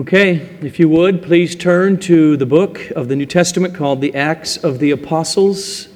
Okay, 0.00 0.36
if 0.62 0.78
you 0.78 0.88
would, 0.88 1.22
please 1.22 1.54
turn 1.54 2.00
to 2.00 2.34
the 2.38 2.46
book 2.46 2.80
of 2.92 3.08
the 3.08 3.16
New 3.16 3.26
Testament 3.26 3.74
called 3.74 4.00
the 4.00 4.14
Acts 4.14 4.56
of 4.56 4.78
the 4.78 4.92
Apostles. 4.92 5.88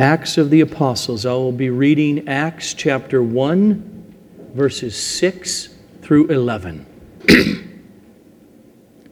Acts 0.00 0.36
of 0.36 0.50
the 0.50 0.60
Apostles. 0.60 1.24
I 1.24 1.32
will 1.32 1.52
be 1.52 1.70
reading 1.70 2.26
Acts 2.26 2.74
chapter 2.74 3.22
1, 3.22 4.14
verses 4.52 5.00
6 5.00 5.76
through 6.02 6.26
11. 6.26 6.84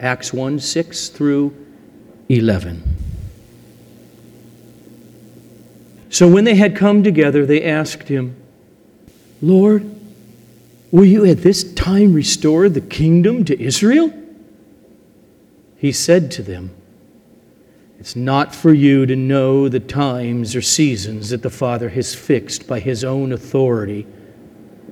Acts 0.00 0.32
1 0.32 0.58
6 0.58 1.08
through 1.10 1.54
11. 2.28 2.82
So 6.10 6.26
when 6.26 6.42
they 6.42 6.56
had 6.56 6.74
come 6.74 7.04
together, 7.04 7.46
they 7.46 7.62
asked 7.62 8.08
him, 8.08 8.34
Lord, 9.40 9.91
will 10.92 11.06
you 11.06 11.24
at 11.24 11.38
this 11.38 11.64
time 11.72 12.12
restore 12.12 12.68
the 12.68 12.80
kingdom 12.80 13.44
to 13.46 13.60
Israel? 13.60 14.12
He 15.76 15.90
said 15.90 16.30
to 16.32 16.42
them, 16.42 16.70
It's 17.98 18.14
not 18.14 18.54
for 18.54 18.72
you 18.72 19.04
to 19.06 19.16
know 19.16 19.68
the 19.68 19.80
times 19.80 20.54
or 20.54 20.62
seasons 20.62 21.30
that 21.30 21.42
the 21.42 21.50
Father 21.50 21.88
has 21.88 22.14
fixed 22.14 22.68
by 22.68 22.78
his 22.78 23.02
own 23.02 23.32
authority, 23.32 24.06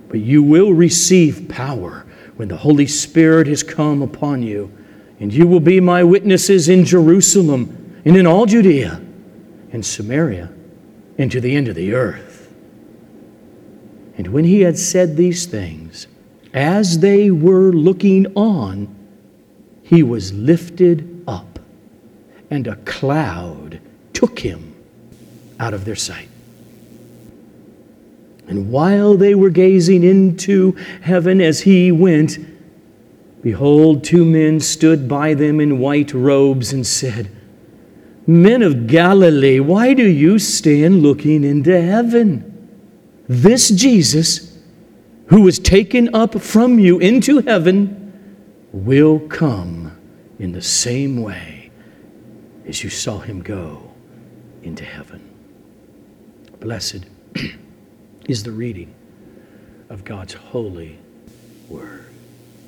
but 0.09 0.19
you 0.19 0.43
will 0.43 0.73
receive 0.73 1.49
power 1.49 2.07
when 2.35 2.49
the 2.49 2.57
Holy 2.57 2.87
Spirit 2.87 3.47
has 3.47 3.63
come 3.63 4.03
upon 4.03 4.43
you, 4.43 4.73
and 5.21 5.33
you 5.33 5.47
will 5.47 5.61
be 5.61 5.79
my 5.79 6.03
witnesses 6.03 6.69
in 6.69 6.85
Jerusalem 6.85 8.01
and 8.05 8.17
in 8.17 8.27
all 8.27 8.47
Judea 8.47 9.01
and 9.73 9.85
Samaria 9.85 10.51
and 11.19 11.31
to 11.31 11.41
the 11.41 11.55
end 11.55 11.69
of 11.69 11.75
the 11.75 11.93
earth. 11.93 12.30
And 14.21 14.35
when 14.35 14.45
he 14.45 14.61
had 14.61 14.79
said 14.79 15.17
these 15.17 15.47
things, 15.47 16.07
as 16.53 16.99
they 16.99 17.31
were 17.31 17.73
looking 17.73 18.27
on, 18.35 18.95
he 19.83 20.03
was 20.03 20.31
lifted 20.35 21.25
up, 21.27 21.59
and 22.51 22.67
a 22.67 22.77
cloud 22.77 23.81
took 24.13 24.41
him 24.41 24.75
out 25.59 25.73
of 25.73 25.87
their 25.87 25.97
sight. 25.97 26.29
And 28.47 28.71
while 28.71 29.17
they 29.17 29.35
were 29.35 29.49
gazing 29.49 30.05
into 30.05 30.77
heaven 31.01 31.41
as 31.41 31.63
he 31.63 31.91
went, 31.91 32.39
behold, 33.41 34.05
two 34.05 34.27
men 34.27 34.61
stood 34.61 35.09
by 35.09 35.33
them 35.33 35.61
in 35.61 35.79
white 35.79 36.13
robes 36.13 36.75
and 36.75 36.87
said, 36.87 37.31
Men 38.27 38.61
of 38.61 38.87
Galilee, 38.87 39.61
why 39.61 39.95
do 39.95 40.07
you 40.07 40.39
stand 40.39 41.03
looking 41.03 41.43
into 41.43 41.81
heaven? 41.81 42.50
This 43.33 43.69
Jesus, 43.69 44.59
who 45.27 45.43
was 45.43 45.61
taken 45.61 46.13
up 46.17 46.41
from 46.41 46.81
you 46.81 46.99
into 46.99 47.39
heaven, 47.39 48.13
will 48.73 49.21
come 49.21 49.97
in 50.41 50.51
the 50.51 50.61
same 50.61 51.23
way 51.23 51.71
as 52.67 52.83
you 52.83 52.91
saw 52.91 53.21
him 53.21 53.41
go 53.41 53.89
into 54.65 54.85
heaven. 54.85 55.23
Blessed 56.59 57.05
is 58.29 58.43
the 58.43 58.51
reading 58.51 58.93
of 59.91 60.03
God's 60.03 60.35
holy 60.35 60.99
word. 61.69 62.07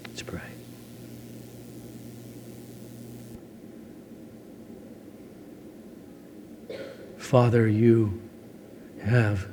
Let's 0.06 0.22
pray. 0.22 0.42
Father, 7.18 7.66
you 7.66 8.22
have 9.02 9.48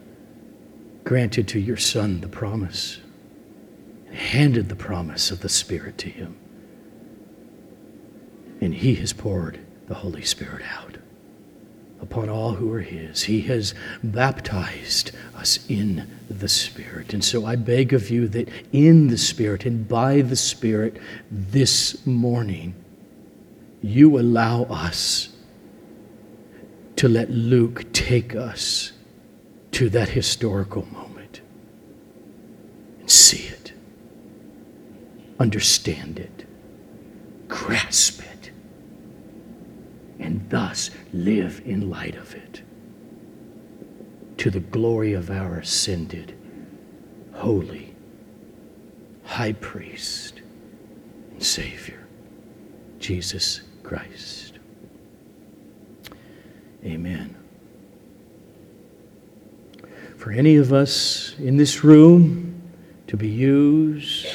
granted 1.09 1.47
to 1.47 1.59
your 1.59 1.75
Son 1.75 2.21
the 2.21 2.27
promise, 2.27 2.99
and 4.05 4.15
handed 4.15 4.69
the 4.69 4.75
promise 4.75 5.31
of 5.31 5.39
the 5.39 5.49
Spirit 5.49 5.97
to 5.97 6.07
him. 6.07 6.37
And 8.61 8.75
he 8.75 8.93
has 8.93 9.11
poured 9.11 9.59
the 9.87 9.95
Holy 9.95 10.21
Spirit 10.21 10.61
out 10.71 10.99
upon 11.99 12.29
all 12.29 12.51
who 12.51 12.71
are 12.71 12.81
his. 12.81 13.23
He 13.23 13.41
has 13.41 13.73
baptized 14.03 15.09
us 15.35 15.57
in 15.67 16.07
the 16.29 16.47
Spirit. 16.47 17.11
And 17.11 17.23
so 17.23 17.43
I 17.43 17.55
beg 17.55 17.91
of 17.91 18.11
you 18.11 18.27
that 18.27 18.47
in 18.71 19.07
the 19.07 19.17
Spirit 19.17 19.65
and 19.65 19.87
by 19.87 20.21
the 20.21 20.35
Spirit 20.35 20.97
this 21.31 22.05
morning, 22.05 22.75
you 23.81 24.19
allow 24.19 24.65
us 24.65 25.29
to 26.97 27.09
let 27.09 27.31
Luke 27.31 27.91
take 27.93 28.35
us 28.35 28.91
to 29.71 29.89
that 29.89 30.09
historical 30.09 30.85
moment 30.91 31.08
see 33.09 33.47
it, 33.47 33.73
understand 35.39 36.19
it, 36.19 36.45
grasp 37.47 38.21
it, 38.21 38.51
and 40.19 40.47
thus 40.49 40.91
live 41.13 41.61
in 41.65 41.89
light 41.89 42.15
of 42.15 42.35
it 42.35 42.61
to 44.37 44.49
the 44.49 44.59
glory 44.59 45.13
of 45.13 45.29
our 45.29 45.59
ascended, 45.59 46.33
holy, 47.33 47.93
high 49.25 49.53
priest 49.53 50.41
and 51.31 51.43
Savior, 51.43 52.07
Jesus 52.99 53.61
Christ. 53.83 54.59
Amen. 56.85 57.35
For 60.15 60.31
any 60.31 60.55
of 60.55 60.71
us 60.71 61.35
in 61.39 61.57
this 61.57 61.83
room 61.83 62.48
to 63.09 63.17
be 63.17 63.27
used 63.27 64.27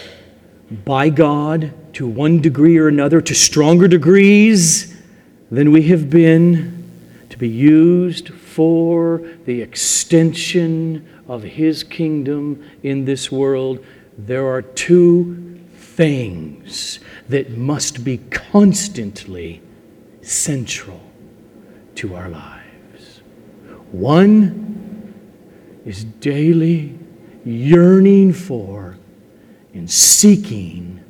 by 0.84 1.08
God 1.08 1.72
to 1.94 2.08
one 2.08 2.40
degree 2.40 2.76
or 2.76 2.88
another, 2.88 3.20
to 3.20 3.32
stronger 3.32 3.86
degrees 3.86 5.00
than 5.48 5.70
we 5.70 5.82
have 5.82 6.10
been, 6.10 6.82
to 7.30 7.38
be 7.38 7.48
used 7.48 8.30
for 8.30 9.22
the 9.44 9.62
extension 9.62 11.08
of 11.28 11.44
His 11.44 11.84
kingdom 11.84 12.68
in 12.82 13.04
this 13.04 13.30
world, 13.30 13.78
there 14.18 14.44
are 14.48 14.62
two 14.62 15.60
things 15.76 16.98
that 17.28 17.52
must 17.52 18.02
be 18.02 18.18
constantly 18.18 19.62
central 20.20 21.00
to 21.94 22.16
our 22.16 22.28
lives. 22.28 23.20
One 23.92 25.14
is 25.86 26.02
daily 26.02 26.98
yearning 27.44 28.32
for 28.32 28.96
and 29.72 29.90
seeking 29.90 31.02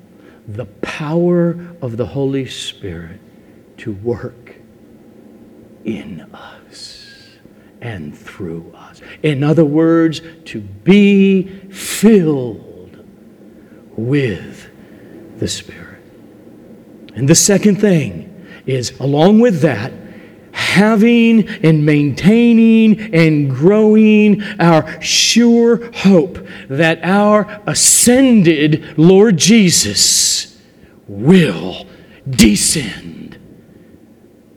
the 0.47 0.67
power 0.67 1.51
of 1.81 1.97
the 1.97 2.07
Holy 2.07 2.47
Spirit 2.47 3.21
to 3.79 3.93
work 3.93 4.57
in 5.85 6.21
us 6.33 7.07
and 7.81 8.17
through 8.17 8.73
us. 8.75 9.01
In 9.23 9.43
other 9.43 9.65
words, 9.65 10.23
to 10.47 10.61
be 10.61 11.43
filled 11.71 13.05
with 13.97 14.71
the 15.39 15.49
Spirit. 15.49 16.03
And 17.15 17.29
the 17.29 17.35
second 17.35 17.81
thing 17.81 18.47
is, 18.67 18.99
along 18.99 19.41
with 19.41 19.61
that, 19.61 19.93
having 20.75 21.49
and 21.63 21.87
maintaining 21.87 23.15
and 23.15 23.49
growing 23.51 24.43
our 24.59 25.01
sure 25.01 25.91
hope 25.95 26.45
that 26.69 26.99
our 27.05 27.63
ascended 27.67 28.99
Lord 28.99 29.37
Jesus 29.37 30.61
will 31.07 31.87
descend 32.29 33.39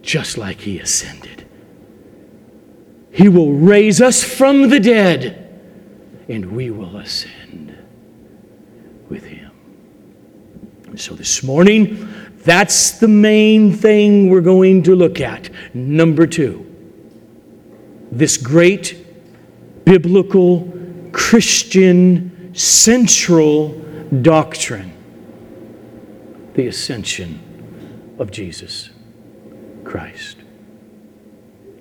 just 0.02 0.38
like 0.38 0.62
he 0.62 0.80
ascended. 0.80 1.46
He 3.12 3.30
will 3.30 3.54
raise 3.54 4.02
us 4.02 4.24
from 4.24 4.70
the 4.70 4.80
dead 4.80 5.44
and 6.30 6.52
we 6.52 6.72
will 6.72 6.98
ascend 6.98 7.78
with 9.10 9.24
him. 9.24 9.52
so 10.96 11.14
this 11.14 11.44
morning, 11.44 12.08
that's 12.48 12.92
the 12.92 13.10
main 13.10 13.74
thing 13.74 14.30
we're 14.30 14.40
going 14.40 14.82
to 14.84 14.96
look 14.96 15.20
at. 15.20 15.50
Number 15.74 16.26
two, 16.26 16.64
this 18.10 18.38
great 18.38 19.06
biblical 19.84 20.72
Christian 21.12 22.54
central 22.54 23.74
doctrine 24.22 24.94
the 26.54 26.68
ascension 26.68 28.16
of 28.18 28.32
Jesus 28.32 28.92
Christ. 29.84 30.38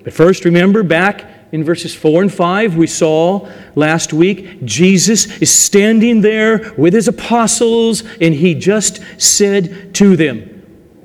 But 0.05 0.13
first, 0.13 0.45
remember 0.45 0.83
back 0.83 1.25
in 1.53 1.65
verses 1.65 1.95
4 1.95 2.23
and 2.23 2.33
5, 2.33 2.77
we 2.77 2.87
saw 2.87 3.49
last 3.75 4.13
week, 4.13 4.65
Jesus 4.65 5.41
is 5.41 5.51
standing 5.51 6.21
there 6.21 6.75
with 6.77 6.93
his 6.93 7.09
apostles, 7.09 8.03
and 8.21 8.35
he 8.35 8.55
just 8.55 9.01
said 9.17 9.95
to 9.95 10.17
them, 10.17 10.56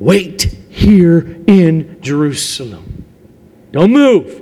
Wait 0.02 0.42
here 0.70 1.20
in 1.48 2.02
Jerusalem. 2.02 3.06
Don't 3.72 3.92
move. 3.92 4.42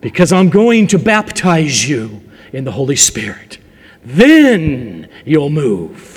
Because 0.00 0.30
I'm 0.30 0.50
going 0.50 0.86
to 0.88 0.98
baptize 0.98 1.88
you 1.88 2.22
in 2.52 2.64
the 2.64 2.72
Holy 2.72 2.96
Spirit. 2.96 3.58
Then 4.04 5.08
you'll 5.24 5.50
move 5.50 6.16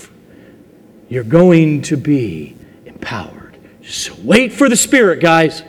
you're 1.09 1.23
going 1.23 1.81
to 1.81 1.97
be 1.97 2.55
empowered. 2.85 3.57
So 3.83 4.13
wait 4.23 4.53
for 4.53 4.69
the 4.69 4.75
Spirit, 4.75 5.19
guys. 5.19 5.63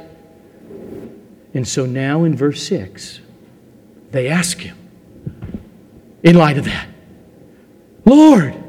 And 1.54 1.66
so 1.66 1.86
now 1.86 2.24
in 2.24 2.36
verse 2.36 2.62
6, 2.68 3.20
they 4.10 4.28
ask 4.28 4.58
him, 4.58 4.76
in 6.22 6.36
light 6.36 6.58
of 6.58 6.66
that, 6.66 6.86
Lord, 8.04 8.59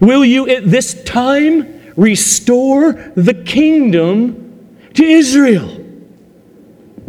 will 0.00 0.24
you 0.24 0.48
at 0.48 0.70
this 0.70 1.02
time 1.04 1.92
restore 1.96 2.92
the 3.16 3.34
kingdom 3.34 4.76
to 4.94 5.04
Israel? 5.04 5.68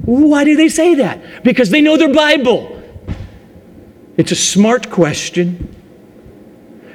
Why 0.06 0.44
do 0.44 0.56
they 0.56 0.70
say 0.70 0.96
that? 0.96 1.44
Because 1.44 1.70
they 1.70 1.82
know 1.82 1.98
their 1.98 2.14
Bible. 2.14 2.82
It's 4.18 4.32
a 4.32 4.36
smart 4.36 4.90
question. 4.90 5.76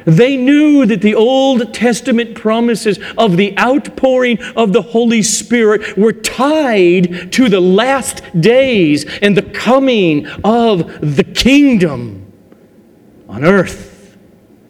They 0.05 0.37
knew 0.37 0.85
that 0.87 1.01
the 1.01 1.15
Old 1.15 1.73
Testament 1.73 2.35
promises 2.35 2.99
of 3.17 3.37
the 3.37 3.59
outpouring 3.59 4.43
of 4.55 4.73
the 4.73 4.83
Holy 4.83 5.23
Spirit 5.23 5.97
were 5.97 6.13
tied 6.13 7.33
to 7.33 7.49
the 7.49 7.61
last 7.61 8.23
days 8.39 9.07
and 9.23 9.37
the 9.37 9.43
coming 9.43 10.27
of 10.45 11.17
the 11.17 11.25
kingdom 11.25 12.31
on 13.29 13.45
earth. 13.45 14.19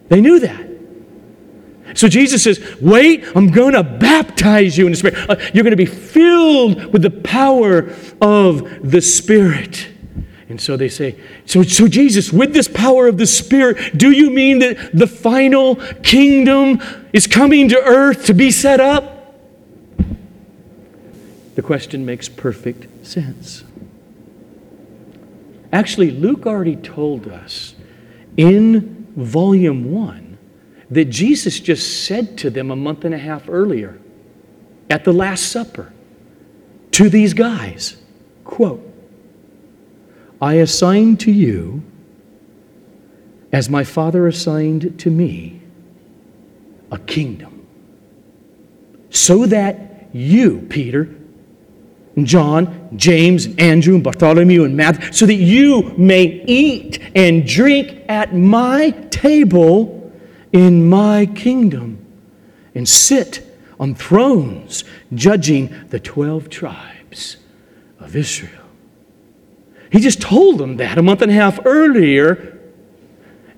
They 0.07 0.21
knew 0.21 0.39
that. 0.39 0.74
So 1.95 2.07
Jesus 2.07 2.43
says, 2.43 2.77
Wait, 2.81 3.25
I'm 3.35 3.49
going 3.49 3.73
to 3.73 3.83
baptize 3.83 4.77
you 4.77 4.85
in 4.85 4.91
the 4.91 4.97
Spirit. 4.97 5.29
Uh, 5.29 5.37
you're 5.53 5.63
going 5.63 5.71
to 5.71 5.77
be 5.77 5.85
filled 5.85 6.93
with 6.93 7.01
the 7.01 7.09
power 7.09 7.89
of 8.21 8.91
the 8.91 9.01
Spirit. 9.01 9.87
And 10.47 10.61
so 10.61 10.77
they 10.77 10.89
say, 10.89 11.19
so, 11.45 11.63
so 11.63 11.87
Jesus, 11.87 12.31
with 12.31 12.53
this 12.53 12.67
power 12.67 13.07
of 13.07 13.17
the 13.17 13.25
Spirit, 13.25 13.97
do 13.97 14.11
you 14.11 14.29
mean 14.29 14.59
that 14.59 14.91
the 14.93 15.07
final 15.07 15.77
kingdom 16.03 16.81
is 17.13 17.25
coming 17.25 17.69
to 17.69 17.81
earth 17.81 18.25
to 18.25 18.33
be 18.33 18.51
set 18.51 18.79
up? 18.79 19.33
The 21.55 21.61
question 21.61 22.05
makes 22.05 22.29
perfect 22.29 23.07
sense. 23.07 23.63
Actually, 25.73 26.11
Luke 26.11 26.45
already 26.45 26.75
told 26.75 27.27
us 27.27 27.73
in 28.37 29.07
volume 29.15 29.91
one 29.91 30.24
that 30.91 31.05
Jesus 31.05 31.59
just 31.59 32.05
said 32.05 32.37
to 32.39 32.49
them 32.49 32.71
a 32.71 32.75
month 32.75 33.05
and 33.05 33.13
a 33.13 33.17
half 33.17 33.49
earlier 33.49 33.99
at 34.89 35.03
the 35.03 35.13
Last 35.13 35.51
Supper 35.51 35.91
to 36.91 37.09
these 37.09 37.33
guys, 37.33 37.97
quote, 38.43 38.81
I 40.41 40.55
assign 40.55 41.17
to 41.17 41.31
you, 41.31 41.83
as 43.51 43.69
my 43.69 43.83
Father 43.83 44.27
assigned 44.27 44.99
to 44.99 45.09
me, 45.09 45.61
a 46.91 46.99
kingdom, 46.99 47.65
so 49.09 49.45
that 49.47 50.09
you, 50.13 50.65
Peter, 50.69 51.09
and 52.15 52.25
John, 52.25 52.89
James, 52.95 53.45
and 53.45 53.59
Andrew, 53.59 53.95
and 53.95 54.03
Bartholomew, 54.03 54.63
and 54.63 54.77
Matthew, 54.77 55.11
so 55.11 55.25
that 55.25 55.33
you 55.33 55.93
may 55.97 56.43
eat 56.47 56.99
and 57.15 57.45
drink 57.45 58.03
at 58.07 58.35
my 58.35 58.91
table 59.09 60.04
in 60.55 60.87
my 60.87 61.25
kingdom 61.25 61.99
and 62.73 62.87
sit 62.87 63.45
on 63.77 63.93
thrones 63.93 64.85
judging 65.13 65.87
the 65.89 65.99
12 65.99 66.49
tribes 66.49 67.35
of 67.99 68.15
Israel. 68.15 68.63
He 69.91 69.99
just 69.99 70.21
told 70.21 70.57
them 70.57 70.77
that 70.77 70.97
a 70.97 71.03
month 71.03 71.21
and 71.21 71.29
a 71.29 71.35
half 71.35 71.59
earlier. 71.65 72.53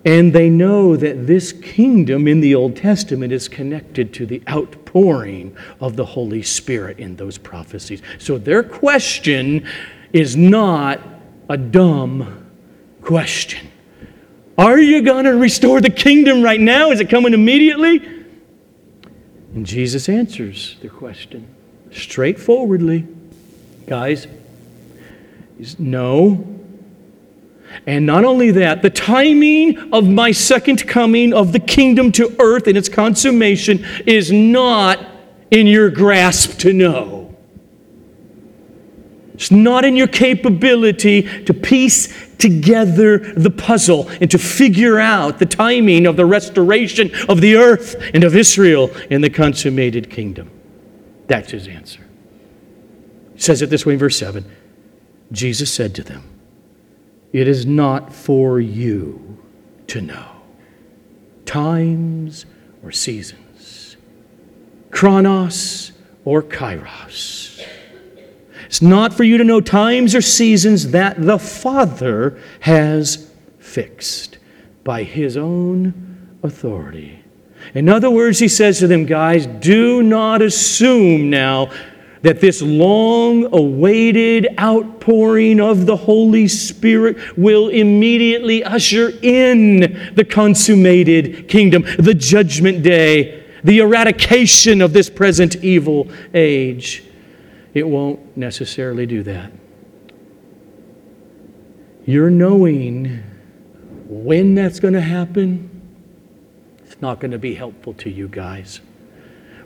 And 0.05 0.33
they 0.33 0.49
know 0.49 0.95
that 0.95 1.27
this 1.27 1.51
kingdom 1.51 2.27
in 2.27 2.41
the 2.41 2.55
Old 2.55 2.75
Testament 2.75 3.31
is 3.31 3.47
connected 3.47 4.11
to 4.15 4.25
the 4.25 4.41
outpouring 4.49 5.55
of 5.79 5.97
the 5.97 6.05
Holy 6.05 6.41
Spirit 6.41 6.97
in 6.97 7.17
those 7.17 7.37
prophecies. 7.37 8.01
So 8.17 8.39
their 8.39 8.63
question 8.63 9.67
is 10.13 10.35
not 10.35 10.99
a 11.47 11.57
dumb 11.57 12.51
question. 13.01 13.69
Are 14.57 14.79
you 14.79 15.03
going 15.03 15.25
to 15.25 15.35
restore 15.35 15.81
the 15.81 15.89
kingdom 15.89 16.41
right 16.41 16.59
now? 16.59 16.89
Is 16.91 16.99
it 16.99 17.09
coming 17.09 17.33
immediately? 17.33 17.97
And 19.53 19.65
Jesus 19.65 20.09
answers 20.09 20.77
the 20.81 20.89
question 20.89 21.47
straightforwardly. 21.91 23.07
Guys, 23.85 24.27
no. 25.77 26.45
And 27.85 28.05
not 28.05 28.25
only 28.25 28.51
that, 28.51 28.81
the 28.81 28.89
timing 28.89 29.93
of 29.93 30.07
my 30.07 30.31
second 30.31 30.87
coming 30.87 31.33
of 31.33 31.53
the 31.53 31.59
kingdom 31.59 32.11
to 32.13 32.35
earth 32.39 32.67
and 32.67 32.77
its 32.77 32.89
consummation 32.89 33.85
is 34.05 34.31
not 34.31 35.05
in 35.51 35.67
your 35.67 35.89
grasp 35.89 36.57
to 36.59 36.73
know. 36.73 37.26
It's 39.37 39.51
not 39.51 39.85
in 39.85 39.95
your 39.95 40.07
capability 40.07 41.43
to 41.43 41.53
piece 41.53 42.11
together 42.39 43.19
the 43.19 43.51
puzzle 43.51 44.09
and 44.19 44.31
to 44.31 44.39
figure 44.39 44.99
out 44.99 45.37
the 45.37 45.45
timing 45.45 46.07
of 46.07 46.15
the 46.15 46.25
restoration 46.25 47.11
of 47.29 47.39
the 47.39 47.55
earth 47.55 47.95
and 48.15 48.23
of 48.23 48.35
Israel 48.35 48.89
in 49.11 49.21
the 49.21 49.29
consummated 49.29 50.09
kingdom. 50.09 50.49
That's 51.27 51.51
his 51.51 51.67
answer. 51.67 52.03
He 53.35 53.41
says 53.41 53.61
it 53.61 53.69
this 53.69 53.85
way 53.85 53.93
in 53.93 53.99
verse 53.99 54.17
7 54.17 54.43
Jesus 55.31 55.71
said 55.71 55.93
to 55.95 56.03
them, 56.03 56.23
It 57.31 57.47
is 57.47 57.63
not 57.63 58.11
for 58.11 58.59
you 58.59 59.37
to 59.85 60.01
know 60.01 60.31
times 61.45 62.47
or 62.83 62.91
seasons, 62.91 63.97
chronos 64.89 65.91
or 66.25 66.41
kairos. 66.41 67.63
It's 68.67 68.81
not 68.81 69.13
for 69.13 69.23
you 69.23 69.37
to 69.37 69.43
know 69.43 69.61
times 69.61 70.13
or 70.13 70.21
seasons 70.21 70.91
that 70.91 71.21
the 71.21 71.39
Father 71.39 72.39
has 72.59 73.31
fixed 73.59 74.37
by 74.83 75.03
his 75.03 75.35
own 75.35 76.29
authority. 76.43 77.23
In 77.73 77.89
other 77.89 78.09
words, 78.09 78.39
he 78.39 78.47
says 78.47 78.79
to 78.79 78.87
them, 78.87 79.05
guys, 79.05 79.47
do 79.47 80.03
not 80.03 80.41
assume 80.41 81.29
now 81.29 81.71
that 82.21 82.41
this 82.41 82.61
long 82.61 83.53
awaited 83.53 84.47
outpouring 84.59 85.61
of 85.61 85.85
the 85.85 85.95
Holy 85.95 86.47
Spirit 86.47 87.37
will 87.37 87.69
immediately 87.69 88.63
usher 88.63 89.13
in 89.21 90.13
the 90.13 90.25
consummated 90.25 91.47
kingdom, 91.47 91.85
the 91.99 92.13
judgment 92.13 92.83
day, 92.83 93.45
the 93.63 93.79
eradication 93.79 94.81
of 94.81 94.93
this 94.93 95.09
present 95.09 95.55
evil 95.57 96.09
age. 96.33 97.03
It 97.77 97.87
won't 97.87 98.35
necessarily 98.35 99.05
do 99.05 99.21
that. 99.21 99.51
You're 102.07 102.31
knowing 102.31 103.21
when 104.07 104.55
that's 104.55 104.79
going 104.79 104.95
to 104.95 105.01
happen, 105.01 105.69
it's 106.83 106.99
not 107.03 107.19
going 107.19 107.29
to 107.29 107.37
be 107.37 107.53
helpful 107.53 107.93
to 107.93 108.09
you 108.09 108.29
guys. 108.29 108.81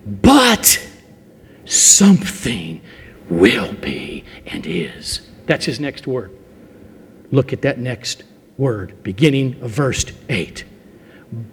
But 0.06 0.86
something 1.64 2.82
will 3.30 3.72
be 3.76 4.26
and 4.46 4.66
is. 4.68 5.22
That's 5.46 5.64
his 5.64 5.80
next 5.80 6.06
word. 6.06 6.38
Look 7.32 7.54
at 7.54 7.62
that 7.62 7.80
next 7.80 8.24
word, 8.58 9.02
beginning 9.04 9.62
of 9.62 9.72
verse 9.72 10.04
8. 10.28 10.66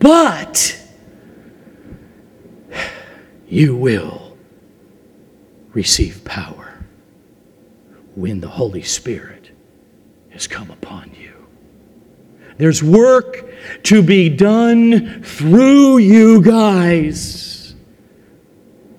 But 0.01 0.77
you 3.47 3.77
will 3.77 4.28
receive 5.73 6.25
power 6.25 6.85
when 8.15 8.41
the 8.41 8.49
Holy 8.49 8.83
Spirit 8.83 9.51
has 10.31 10.47
come 10.47 10.71
upon 10.71 11.13
you. 11.21 11.33
There's 12.57 12.83
work 12.83 13.47
to 13.85 14.03
be 14.03 14.29
done 14.29 15.23
through 15.23 15.99
you 15.99 16.43
guys 16.43 17.75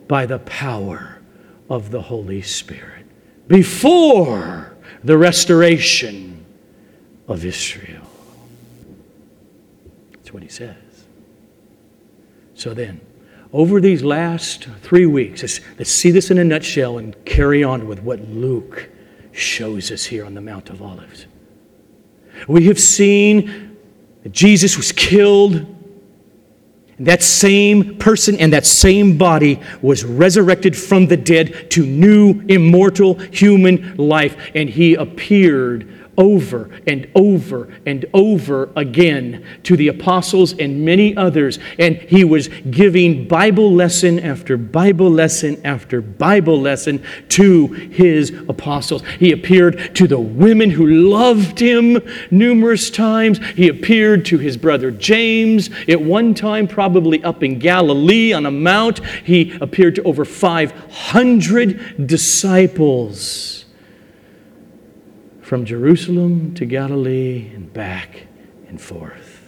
by 0.07 0.25
the 0.25 0.39
power 0.39 1.19
of 1.69 1.91
the 1.91 2.01
Holy 2.01 2.41
Spirit 2.41 3.05
before 3.47 4.77
the 5.03 5.17
restoration 5.17 6.45
of 7.27 7.45
Israel. 7.45 8.07
That's 10.11 10.33
what 10.33 10.43
he 10.43 10.49
says. 10.49 10.75
So 12.53 12.73
then, 12.73 13.01
over 13.51 13.81
these 13.81 14.03
last 14.03 14.67
three 14.81 15.05
weeks, 15.05 15.41
let's, 15.41 15.59
let's 15.77 15.91
see 15.91 16.11
this 16.11 16.29
in 16.29 16.37
a 16.37 16.43
nutshell 16.43 16.97
and 16.97 17.15
carry 17.25 17.63
on 17.63 17.87
with 17.87 17.99
what 17.99 18.19
Luke 18.29 18.89
shows 19.31 19.91
us 19.91 20.05
here 20.05 20.25
on 20.25 20.33
the 20.33 20.41
Mount 20.41 20.69
of 20.69 20.81
Olives. 20.81 21.25
We 22.47 22.67
have 22.67 22.79
seen 22.79 23.77
that 24.23 24.31
Jesus 24.31 24.77
was 24.77 24.91
killed 24.91 25.75
that 26.99 27.23
same 27.23 27.97
person 27.97 28.37
and 28.37 28.51
that 28.51 28.65
same 28.65 29.17
body 29.17 29.61
was 29.81 30.03
resurrected 30.03 30.77
from 30.77 31.07
the 31.07 31.17
dead 31.17 31.71
to 31.71 31.85
new, 31.85 32.41
immortal 32.47 33.15
human 33.15 33.95
life. 33.95 34.51
And 34.53 34.69
he 34.69 34.95
appeared 34.95 36.08
over 36.19 36.69
and 36.85 37.09
over 37.15 37.73
and 37.85 38.05
over 38.13 38.69
again 38.75 39.43
to 39.63 39.77
the 39.77 39.87
apostles 39.87 40.53
and 40.59 40.83
many 40.83 41.15
others. 41.15 41.57
And 41.79 41.95
he 41.95 42.25
was 42.25 42.49
giving 42.69 43.27
Bible 43.27 43.73
lesson 43.73 44.19
after 44.19 44.57
Bible 44.57 45.09
lesson 45.09 45.61
after 45.65 46.01
Bible 46.01 46.59
lesson 46.59 47.01
to 47.29 47.67
his 47.67 48.31
apostles. 48.49 49.01
He 49.17 49.31
appeared 49.31 49.95
to 49.95 50.07
the 50.07 50.19
women 50.19 50.69
who 50.69 50.85
loved 50.85 51.57
him 51.57 51.99
numerous 52.29 52.89
times. 52.89 53.39
He 53.55 53.69
appeared 53.69 54.25
to 54.25 54.37
his 54.37 54.57
brother 54.57 54.91
James 54.91 55.69
at 55.87 56.01
one 56.01 56.33
time, 56.33 56.67
probably 56.67 57.23
up 57.23 57.43
in 57.43 57.59
Galilee 57.59 58.33
on 58.33 58.45
a 58.45 58.51
mount. 58.51 58.99
He 59.23 59.57
appeared 59.61 59.95
to 59.95 60.03
over 60.03 60.25
500 60.25 62.07
disciples 62.07 63.58
from 65.49 65.65
Jerusalem 65.65 66.53
to 66.53 66.63
Galilee 66.63 67.49
and 67.55 67.73
back 67.73 68.27
and 68.67 68.79
forth. 68.79 69.41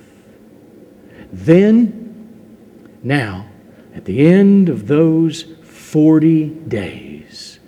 Then, 1.32 2.98
now, 3.04 3.46
at 3.94 4.06
the 4.06 4.26
end 4.26 4.68
of 4.68 4.88
those 4.88 5.44
40 5.62 6.50
days, 6.68 7.60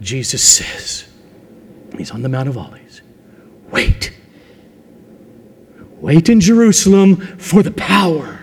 Jesus 0.00 0.42
says, 0.42 1.06
He's 1.96 2.10
on 2.10 2.22
the 2.22 2.28
Mount 2.28 2.48
of 2.48 2.58
Olives, 2.58 3.02
wait. 3.70 4.12
Wait 6.00 6.28
in 6.28 6.40
Jerusalem 6.40 7.18
for 7.38 7.62
the 7.62 7.70
power 7.70 8.40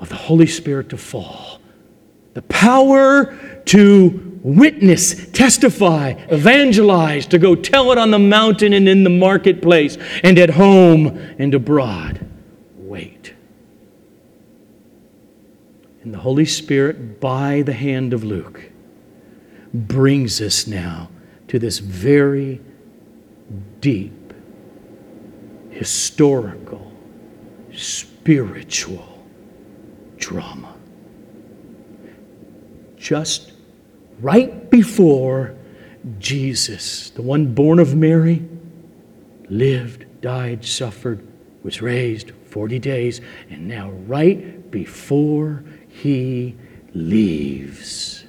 of 0.00 0.08
the 0.08 0.16
Holy 0.16 0.48
Spirit 0.48 0.88
to 0.88 0.96
fall. 0.96 1.60
The 2.34 2.42
power 2.42 3.38
to 3.66 4.31
witness, 4.42 5.30
testify, 5.30 6.10
evangelize, 6.28 7.26
to 7.26 7.38
go 7.38 7.54
tell 7.54 7.92
it 7.92 7.98
on 7.98 8.10
the 8.10 8.18
mountain 8.18 8.72
and 8.72 8.88
in 8.88 9.04
the 9.04 9.10
marketplace 9.10 9.96
and 10.22 10.38
at 10.38 10.50
home 10.50 11.06
and 11.38 11.54
abroad. 11.54 12.26
Wait. 12.76 13.34
And 16.02 16.12
the 16.12 16.18
Holy 16.18 16.44
Spirit, 16.44 17.20
by 17.20 17.62
the 17.62 17.72
hand 17.72 18.12
of 18.12 18.24
Luke, 18.24 18.70
brings 19.72 20.40
us 20.40 20.66
now 20.66 21.08
to 21.48 21.58
this 21.58 21.78
very 21.78 22.60
deep, 23.80 24.34
historical, 25.70 26.92
spiritual 27.72 29.24
drama. 30.16 30.74
Just 32.96 33.51
right 34.22 34.70
before 34.70 35.54
Jesus, 36.18 37.10
the 37.10 37.22
one 37.22 37.54
born 37.54 37.78
of 37.78 37.94
Mary, 37.94 38.48
lived, 39.48 40.06
died, 40.20 40.64
suffered, 40.64 41.26
was 41.62 41.82
raised 41.82 42.30
40 42.46 42.78
days, 42.78 43.20
and 43.50 43.68
now 43.68 43.90
right 43.90 44.70
before 44.70 45.64
he 45.88 46.56
leaves, 46.94 48.24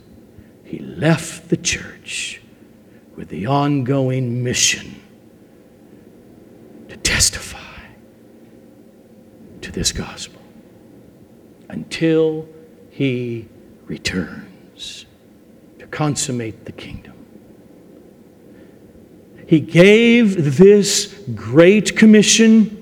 he 0.64 0.80
left 0.80 1.50
the 1.50 1.58
church 1.58 2.42
with 3.16 3.30
the 3.30 3.46
ongoing 3.46 4.44
mission 4.44 5.00
to 6.90 6.98
testify 6.98 7.60
to 9.62 9.72
this 9.72 9.92
gospel 9.92 10.42
until 11.70 12.48
he 12.90 13.48
returns 13.86 15.06
consummate 15.94 16.66
the 16.66 16.72
kingdom. 16.72 17.14
He 19.48 19.60
gave 19.60 20.58
this 20.58 21.14
great 21.36 21.96
commission 21.96 22.80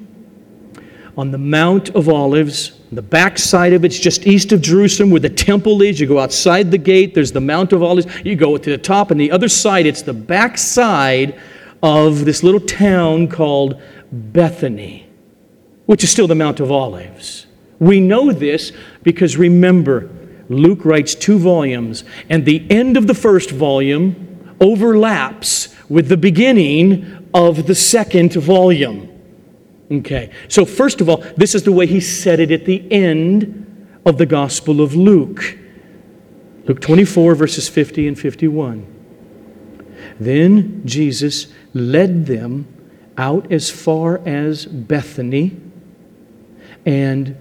on 1.17 1.31
the 1.31 1.37
Mount 1.37 1.89
of 1.89 2.07
Olives. 2.07 2.79
The 2.91 3.01
backside 3.01 3.73
of 3.73 3.83
it's 3.83 3.99
just 3.99 4.25
east 4.25 4.53
of 4.53 4.61
Jerusalem 4.61 5.11
where 5.11 5.19
the 5.19 5.29
temple 5.29 5.81
is. 5.81 5.99
You 5.99 6.07
go 6.07 6.19
outside 6.19 6.71
the 6.71 6.77
gate, 6.77 7.13
there's 7.13 7.33
the 7.33 7.41
Mount 7.41 7.73
of 7.73 7.83
Olives. 7.83 8.07
You 8.23 8.35
go 8.35 8.57
to 8.57 8.69
the 8.69 8.77
top, 8.77 9.11
and 9.11 9.19
the 9.19 9.31
other 9.31 9.49
side, 9.49 9.85
it's 9.85 10.01
the 10.01 10.13
backside 10.13 11.37
of 11.83 12.25
this 12.25 12.43
little 12.43 12.61
town 12.61 13.27
called 13.27 13.81
Bethany, 14.11 15.07
which 15.85 16.03
is 16.03 16.09
still 16.09 16.27
the 16.27 16.35
Mount 16.35 16.61
of 16.61 16.71
Olives. 16.71 17.47
We 17.79 17.99
know 17.99 18.31
this 18.31 18.71
because 19.03 19.35
remember, 19.35 20.09
Luke 20.51 20.83
writes 20.83 21.15
two 21.15 21.39
volumes, 21.39 22.03
and 22.29 22.45
the 22.45 22.65
end 22.69 22.97
of 22.97 23.07
the 23.07 23.13
first 23.13 23.51
volume 23.51 24.55
overlaps 24.59 25.73
with 25.89 26.09
the 26.09 26.17
beginning 26.17 27.29
of 27.33 27.67
the 27.67 27.75
second 27.75 28.33
volume. 28.33 29.07
Okay, 29.91 30.31
so 30.47 30.65
first 30.65 31.01
of 31.01 31.09
all, 31.09 31.17
this 31.35 31.55
is 31.55 31.63
the 31.63 31.71
way 31.71 31.85
he 31.85 31.99
said 31.99 32.39
it 32.39 32.51
at 32.51 32.65
the 32.65 32.89
end 32.91 33.99
of 34.05 34.17
the 34.17 34.25
Gospel 34.25 34.81
of 34.81 34.95
Luke. 34.95 35.57
Luke 36.65 36.79
24, 36.79 37.35
verses 37.35 37.67
50 37.67 38.07
and 38.07 38.19
51. 38.19 38.87
Then 40.19 40.81
Jesus 40.85 41.47
led 41.73 42.25
them 42.25 42.67
out 43.17 43.51
as 43.51 43.69
far 43.69 44.21
as 44.25 44.65
Bethany 44.65 45.59
and 46.85 47.35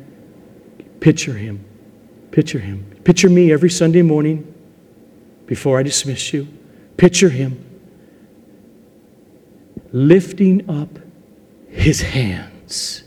picture 1.01 1.35
him. 1.35 1.65
Picture 2.31 2.59
him. 2.59 2.90
Picture 3.05 3.31
me 3.31 3.53
every 3.53 3.71
Sunday 3.71 4.03
morning 4.03 4.53
before 5.47 5.79
I 5.79 5.83
dismiss 5.83 6.33
you. 6.33 6.47
Picture 6.97 7.31
him 7.31 7.65
lifting 9.93 10.69
up 10.71 10.99
his 11.69 12.01
hands. 12.01 13.03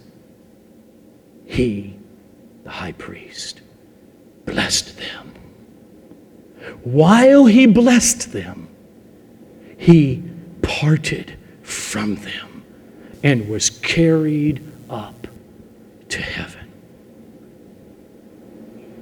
He, 1.45 1.97
the 2.63 2.71
high 2.71 2.93
priest, 2.93 3.61
blessed 4.45 4.97
them. 4.97 5.33
While 6.83 7.45
he 7.45 7.65
blessed 7.65 8.31
them, 8.33 8.67
he 9.77 10.23
parted 10.61 11.37
from 11.61 12.15
them 12.15 12.63
and 13.21 13.47
was 13.47 13.69
carried 13.69 14.63
up 14.89 15.27
to 16.09 16.21
heaven. 16.21 16.52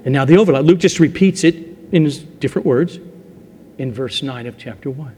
And 0.04 0.14
now 0.14 0.26
the 0.26 0.38
overlap, 0.38 0.64
Luke 0.64 0.80
just 0.80 1.00
repeats 1.00 1.44
it 1.44 1.56
in 1.92 2.06
different 2.40 2.66
words 2.66 3.00
in 3.78 3.94
verse 3.94 4.24
9 4.24 4.48
of 4.48 4.58
chapter 4.58 4.90
1. 4.90 5.16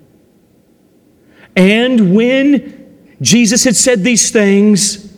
And 1.55 2.15
when 2.15 3.15
Jesus 3.21 3.63
had 3.63 3.75
said 3.75 4.03
these 4.03 4.31
things, 4.31 5.13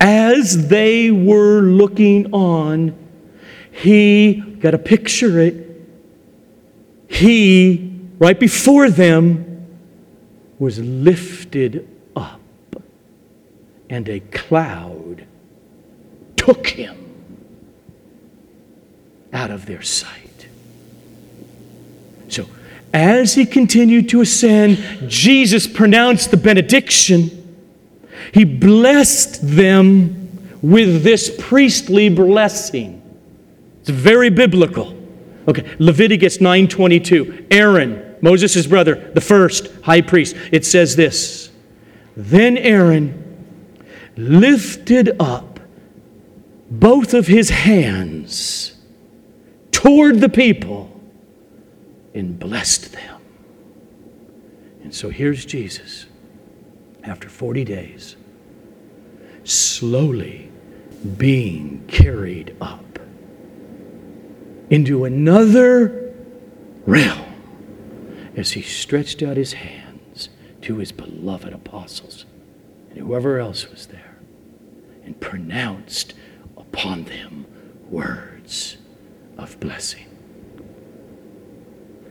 as 0.00 0.68
they 0.68 1.10
were 1.10 1.60
looking 1.60 2.32
on, 2.32 2.96
he 3.70 4.34
got 4.34 4.72
to 4.72 4.78
picture 4.78 5.38
it. 5.40 5.64
He, 7.08 7.98
right 8.18 8.38
before 8.38 8.90
them, 8.90 9.66
was 10.58 10.78
lifted 10.78 11.88
up, 12.14 12.40
and 13.88 14.08
a 14.08 14.20
cloud 14.20 15.26
took 16.36 16.66
him 16.68 17.05
out 19.32 19.50
of 19.50 19.66
their 19.66 19.82
sight. 19.82 20.48
So, 22.28 22.46
as 22.92 23.34
he 23.34 23.46
continued 23.46 24.08
to 24.10 24.20
ascend, 24.20 24.78
Jesus 25.08 25.66
pronounced 25.66 26.30
the 26.30 26.36
benediction. 26.36 27.30
He 28.32 28.44
blessed 28.44 29.38
them 29.42 30.58
with 30.62 31.02
this 31.02 31.34
priestly 31.38 32.08
blessing. 32.08 33.02
It's 33.80 33.90
very 33.90 34.30
biblical. 34.30 34.96
Okay, 35.48 35.64
Leviticus 35.78 36.38
9:22. 36.38 37.46
Aaron, 37.50 38.02
Moses' 38.20 38.66
brother, 38.66 39.10
the 39.14 39.20
first 39.20 39.68
high 39.82 40.00
priest. 40.00 40.34
It 40.50 40.64
says 40.64 40.96
this. 40.96 41.50
Then 42.16 42.56
Aaron 42.56 43.22
lifted 44.16 45.14
up 45.20 45.60
both 46.70 47.14
of 47.14 47.26
his 47.26 47.50
hands 47.50 48.75
toward 49.76 50.20
the 50.22 50.28
people 50.30 50.90
and 52.14 52.38
blessed 52.38 52.94
them. 52.94 53.20
And 54.82 54.94
so 54.94 55.10
here's 55.10 55.44
Jesus 55.44 56.06
after 57.04 57.28
40 57.28 57.62
days, 57.64 58.16
slowly 59.44 60.50
being 61.18 61.84
carried 61.88 62.56
up 62.58 62.98
into 64.70 65.04
another 65.04 66.14
realm 66.86 68.32
as 68.34 68.52
he 68.52 68.62
stretched 68.62 69.22
out 69.22 69.36
his 69.36 69.52
hands 69.52 70.30
to 70.62 70.78
his 70.78 70.90
beloved 70.90 71.52
apostles 71.52 72.24
and 72.88 72.98
whoever 73.00 73.38
else 73.38 73.68
was 73.70 73.88
there 73.88 74.16
and 75.04 75.20
pronounced 75.20 76.14
upon 76.56 77.04
them 77.04 77.44
words 77.90 78.78
of 79.38 79.58
blessing. 79.60 80.06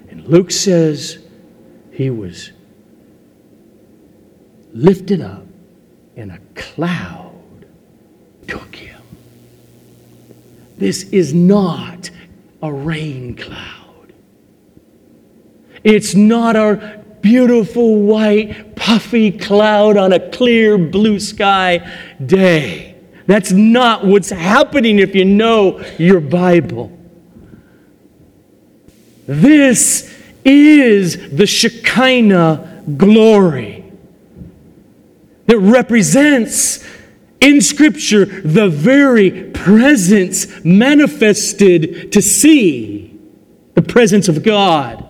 And 0.09 0.25
Luke 0.27 0.51
says 0.51 1.19
he 1.91 2.09
was 2.09 2.51
lifted 4.73 5.21
up, 5.21 5.45
and 6.15 6.31
a 6.31 6.39
cloud 6.53 7.33
took 8.47 8.75
him. 8.75 9.01
This 10.77 11.03
is 11.03 11.33
not 11.33 12.09
a 12.61 12.71
rain 12.71 13.35
cloud. 13.35 14.13
It's 15.83 16.15
not 16.15 16.55
a 16.55 17.03
beautiful 17.21 18.01
white 18.01 18.75
puffy 18.75 19.31
cloud 19.31 19.97
on 19.97 20.13
a 20.13 20.29
clear 20.29 20.77
blue 20.77 21.19
sky 21.19 21.89
day. 22.25 22.95
That's 23.27 23.51
not 23.51 24.05
what's 24.05 24.29
happening 24.29 24.99
if 24.99 25.15
you 25.15 25.25
know 25.25 25.83
your 25.97 26.19
Bible. 26.19 26.94
This 29.27 30.13
is 30.43 31.35
the 31.35 31.47
Shekinah 31.47 32.83
glory 32.97 33.83
that 35.47 35.57
represents 35.57 36.85
in 37.41 37.61
Scripture 37.61 38.25
the 38.25 38.69
very 38.69 39.51
presence 39.51 40.63
manifested 40.63 42.11
to 42.11 42.21
see 42.21 43.19
the 43.73 43.81
presence 43.81 44.27
of 44.27 44.43
God. 44.43 45.04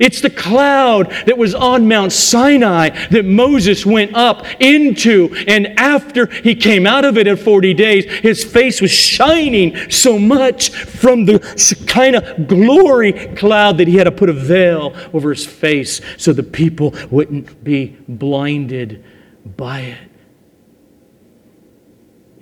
It's 0.00 0.20
the 0.20 0.30
cloud 0.30 1.10
that 1.26 1.36
was 1.36 1.54
on 1.54 1.88
Mount 1.88 2.12
Sinai 2.12 2.90
that 3.08 3.24
Moses 3.24 3.84
went 3.84 4.14
up 4.14 4.46
into. 4.60 5.34
And 5.46 5.78
after 5.78 6.26
he 6.26 6.54
came 6.54 6.86
out 6.86 7.04
of 7.04 7.18
it 7.18 7.26
in 7.26 7.36
40 7.36 7.74
days, 7.74 8.04
his 8.04 8.44
face 8.44 8.80
was 8.80 8.90
shining 8.90 9.90
so 9.90 10.18
much 10.18 10.70
from 10.70 11.24
the 11.24 11.40
Shekinah 11.56 12.44
glory 12.46 13.12
cloud 13.34 13.78
that 13.78 13.88
he 13.88 13.96
had 13.96 14.04
to 14.04 14.12
put 14.12 14.28
a 14.28 14.32
veil 14.32 14.94
over 15.12 15.30
his 15.30 15.46
face 15.46 16.00
so 16.16 16.32
the 16.32 16.42
people 16.42 16.94
wouldn't 17.10 17.62
be 17.64 17.96
blinded 18.08 19.04
by 19.56 19.80
it. 19.80 19.98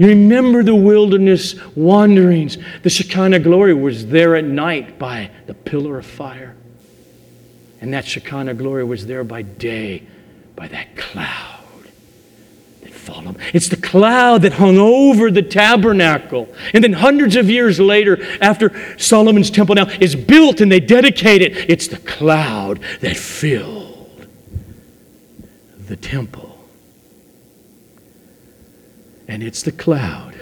You 0.01 0.09
remember 0.09 0.63
the 0.63 0.75
wilderness 0.75 1.55
wanderings. 1.77 2.57
The 2.83 2.89
Shekinah 2.89 3.41
glory 3.41 3.75
was 3.75 4.07
there 4.07 4.35
at 4.35 4.45
night 4.45 4.99
by 4.99 5.31
the 5.47 5.53
pillar 5.53 5.99
of 5.99 6.07
fire. 6.07 6.57
And 7.81 7.95
that 7.95 8.05
Shekinah 8.05 8.55
glory 8.55 8.85
was 8.85 9.07
there 9.07 9.25
by 9.25 9.43
day 9.43 10.07
by 10.55 10.69
that 10.69 10.95
cloud 10.97 11.89
that 12.83 12.93
followed. 12.93 13.37
It's 13.55 13.69
the 13.69 13.77
cloud 13.77 14.43
that 14.43 14.53
hung 14.55 14.77
over 14.77 15.31
the 15.31 15.43
tabernacle. 15.43 16.49
And 16.75 16.85
then 16.85 16.93
hundreds 16.93 17.37
of 17.37 17.49
years 17.49 17.81
later, 17.81 18.19
after 18.43 18.99
Solomon's 18.99 19.51
temple 19.51 19.75
now 19.75 19.89
is 20.01 20.15
built 20.15 20.61
and 20.61 20.71
they 20.71 20.81
dedicate 20.81 21.41
it, 21.41 21.71
it's 21.71 21.89
the 21.89 21.97
cloud 21.99 22.81
that 23.01 23.17
filled 23.17 24.27
the 25.87 25.97
temple. 25.97 26.59
And 29.27 29.43
it's 29.43 29.63
the 29.63 29.73
cloud 29.73 30.39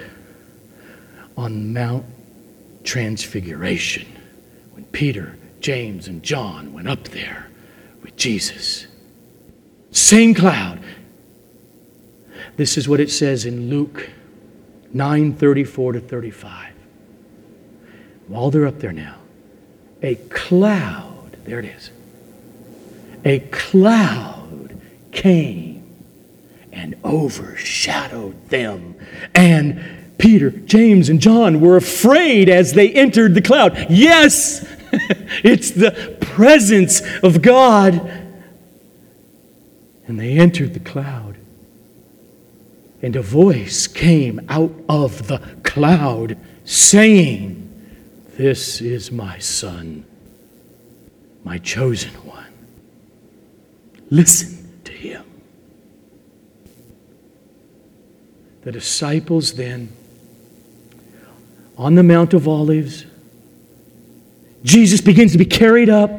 on 1.36 1.72
Mount 1.72 2.04
Transfiguration 2.82 4.06
when 4.72 4.84
Peter 4.86 5.37
James 5.68 6.08
and 6.08 6.22
John 6.22 6.72
went 6.72 6.88
up 6.88 7.08
there 7.08 7.50
with 8.02 8.16
Jesus. 8.16 8.86
Same 9.90 10.32
cloud. 10.32 10.80
This 12.56 12.78
is 12.78 12.88
what 12.88 13.00
it 13.00 13.10
says 13.10 13.44
in 13.44 13.68
Luke 13.68 14.08
9 14.94 15.34
34 15.34 15.92
to 15.92 16.00
35. 16.00 16.72
While 18.28 18.50
they're 18.50 18.66
up 18.66 18.78
there 18.78 18.94
now, 18.94 19.16
a 20.00 20.14
cloud, 20.30 21.36
there 21.44 21.58
it 21.58 21.66
is, 21.66 21.90
a 23.26 23.40
cloud 23.50 24.80
came 25.12 25.84
and 26.72 26.94
overshadowed 27.04 28.48
them. 28.48 28.94
And 29.34 29.84
Peter, 30.16 30.48
James, 30.48 31.10
and 31.10 31.20
John 31.20 31.60
were 31.60 31.76
afraid 31.76 32.48
as 32.48 32.72
they 32.72 32.90
entered 32.90 33.34
the 33.34 33.42
cloud. 33.42 33.88
Yes, 33.90 34.64
it's 35.44 35.70
the 35.70 36.16
presence 36.20 37.02
of 37.22 37.42
God. 37.42 37.94
And 40.06 40.18
they 40.18 40.38
entered 40.38 40.74
the 40.74 40.80
cloud. 40.80 41.36
And 43.02 43.14
a 43.14 43.22
voice 43.22 43.86
came 43.86 44.40
out 44.48 44.72
of 44.88 45.28
the 45.28 45.38
cloud 45.62 46.36
saying, 46.64 47.64
This 48.36 48.80
is 48.80 49.12
my 49.12 49.38
son, 49.38 50.04
my 51.44 51.58
chosen 51.58 52.12
one. 52.26 52.52
Listen 54.10 54.80
to 54.84 54.92
him. 54.92 55.24
The 58.62 58.72
disciples 58.72 59.52
then, 59.52 59.92
on 61.76 61.94
the 61.94 62.02
Mount 62.02 62.34
of 62.34 62.48
Olives, 62.48 63.04
Jesus 64.62 65.00
begins 65.00 65.32
to 65.32 65.38
be 65.38 65.44
carried 65.44 65.88
up, 65.88 66.10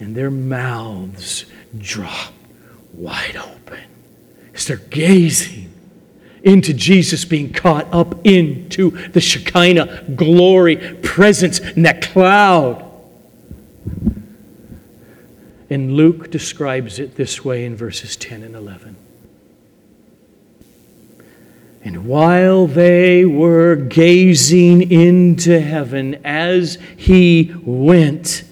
and 0.00 0.14
their 0.14 0.30
mouths 0.30 1.44
drop 1.76 2.32
wide 2.94 3.36
open 3.36 3.84
as 4.54 4.66
they're 4.66 4.76
gazing 4.76 5.72
into 6.42 6.72
Jesus 6.72 7.24
being 7.24 7.52
caught 7.52 7.92
up 7.92 8.26
into 8.26 8.90
the 9.08 9.20
Shekinah 9.20 10.04
glory 10.14 10.76
presence 11.02 11.58
in 11.58 11.82
that 11.82 12.02
cloud. 12.02 12.84
And 15.70 15.92
Luke 15.92 16.30
describes 16.30 16.98
it 16.98 17.16
this 17.16 17.44
way 17.44 17.64
in 17.64 17.76
verses 17.76 18.16
10 18.16 18.42
and 18.42 18.54
11. 18.54 18.96
And 21.84 22.06
while 22.06 22.66
they 22.66 23.24
were 23.24 23.76
gazing 23.76 24.90
into 24.90 25.60
heaven 25.60 26.20
as 26.24 26.78
he 26.96 27.54
went, 27.62 28.44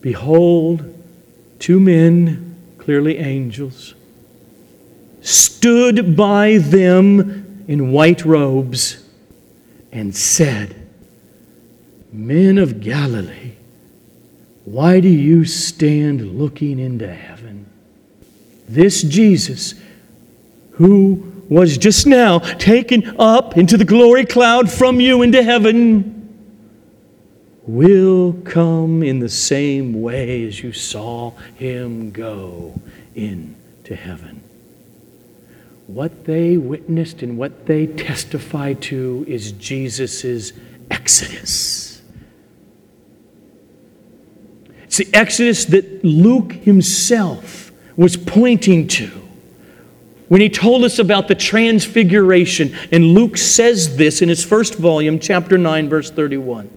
behold, 0.00 0.84
two 1.58 1.80
men, 1.80 2.56
clearly 2.78 3.18
angels, 3.18 3.94
stood 5.22 6.16
by 6.16 6.58
them 6.58 7.64
in 7.68 7.92
white 7.92 8.24
robes 8.24 9.08
and 9.90 10.14
said, 10.14 10.76
Men 12.12 12.58
of 12.58 12.80
Galilee, 12.80 13.52
why 14.64 15.00
do 15.00 15.08
you 15.08 15.44
stand 15.44 16.38
looking 16.38 16.78
into 16.78 17.12
heaven? 17.12 17.66
This 18.68 19.02
Jesus, 19.02 19.74
who 20.72 21.31
was 21.52 21.76
just 21.76 22.06
now 22.06 22.38
taken 22.38 23.14
up 23.20 23.56
into 23.56 23.76
the 23.76 23.84
glory 23.84 24.24
cloud 24.24 24.70
from 24.70 25.00
you 25.00 25.22
into 25.22 25.42
heaven 25.42 26.18
will 27.64 28.32
come 28.44 29.02
in 29.02 29.20
the 29.20 29.28
same 29.28 30.00
way 30.00 30.46
as 30.46 30.62
you 30.62 30.72
saw 30.72 31.30
him 31.54 32.10
go 32.10 32.80
into 33.14 33.94
heaven. 33.94 34.42
What 35.86 36.24
they 36.24 36.56
witnessed 36.56 37.22
and 37.22 37.36
what 37.36 37.66
they 37.66 37.86
testify 37.86 38.72
to 38.74 39.24
is 39.28 39.52
Jesus' 39.52 40.52
exodus. 40.90 42.02
It's 44.84 44.96
the 44.96 45.08
exodus 45.14 45.66
that 45.66 46.04
Luke 46.04 46.52
himself 46.52 47.72
was 47.96 48.16
pointing 48.16 48.88
to 48.88 49.21
when 50.32 50.40
he 50.40 50.48
told 50.48 50.82
us 50.82 50.98
about 50.98 51.28
the 51.28 51.34
transfiguration. 51.34 52.74
And 52.90 53.04
Luke 53.08 53.36
says 53.36 53.98
this 53.98 54.22
in 54.22 54.30
his 54.30 54.42
first 54.42 54.76
volume, 54.76 55.18
chapter 55.18 55.58
9, 55.58 55.90
verse 55.90 56.10
31. 56.10 56.70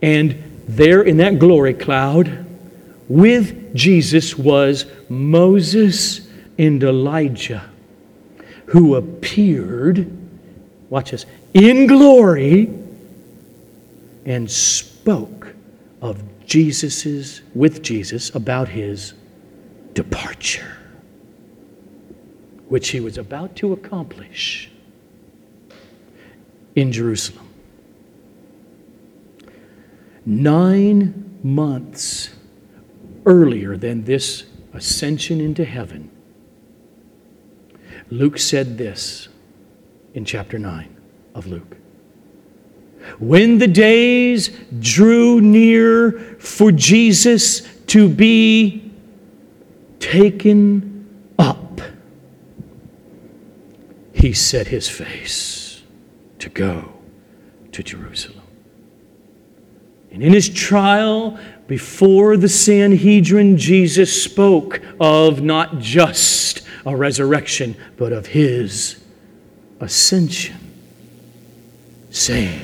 And 0.00 0.62
there 0.68 1.02
in 1.02 1.16
that 1.16 1.40
glory 1.40 1.74
cloud 1.74 2.46
with 3.08 3.74
Jesus 3.74 4.38
was 4.38 4.86
Moses 5.08 6.28
and 6.56 6.80
Elijah, 6.80 7.68
who 8.66 8.94
appeared, 8.94 10.16
watch 10.90 11.10
this, 11.10 11.26
in 11.54 11.88
glory 11.88 12.72
and 14.24 14.48
spoke 14.48 15.56
of 16.00 16.22
Jesus's, 16.46 17.42
with 17.52 17.82
Jesus 17.82 18.32
about 18.32 18.68
his 18.68 19.12
departure 19.92 20.76
which 22.70 22.90
he 22.90 23.00
was 23.00 23.18
about 23.18 23.56
to 23.56 23.72
accomplish 23.72 24.70
in 26.76 26.92
Jerusalem. 26.92 27.48
Nine 30.24 31.38
months 31.42 32.30
earlier 33.26 33.76
than 33.76 34.04
this 34.04 34.44
ascension 34.72 35.40
into 35.40 35.64
heaven, 35.64 36.10
Luke 38.08 38.38
said 38.38 38.78
this 38.78 39.28
in 40.14 40.24
chapter 40.24 40.56
9 40.56 40.96
of 41.34 41.48
Luke. 41.48 41.76
When 43.18 43.58
the 43.58 43.66
days 43.66 44.56
drew 44.78 45.40
near 45.40 46.12
for 46.38 46.70
Jesus 46.70 47.62
to 47.86 48.08
be 48.08 48.92
taken 49.98 51.34
up, 51.38 51.80
he 54.20 54.34
set 54.34 54.66
his 54.66 54.86
face 54.88 55.82
to 56.38 56.50
go 56.50 56.92
to 57.72 57.82
Jerusalem. 57.82 58.42
And 60.12 60.22
in 60.22 60.32
his 60.32 60.48
trial 60.48 61.38
before 61.66 62.36
the 62.36 62.48
Sanhedrin, 62.48 63.56
Jesus 63.56 64.22
spoke 64.22 64.82
of 65.00 65.40
not 65.40 65.78
just 65.78 66.62
a 66.84 66.94
resurrection, 66.94 67.76
but 67.96 68.12
of 68.12 68.26
his 68.26 69.02
ascension, 69.80 70.56
saying, 72.10 72.60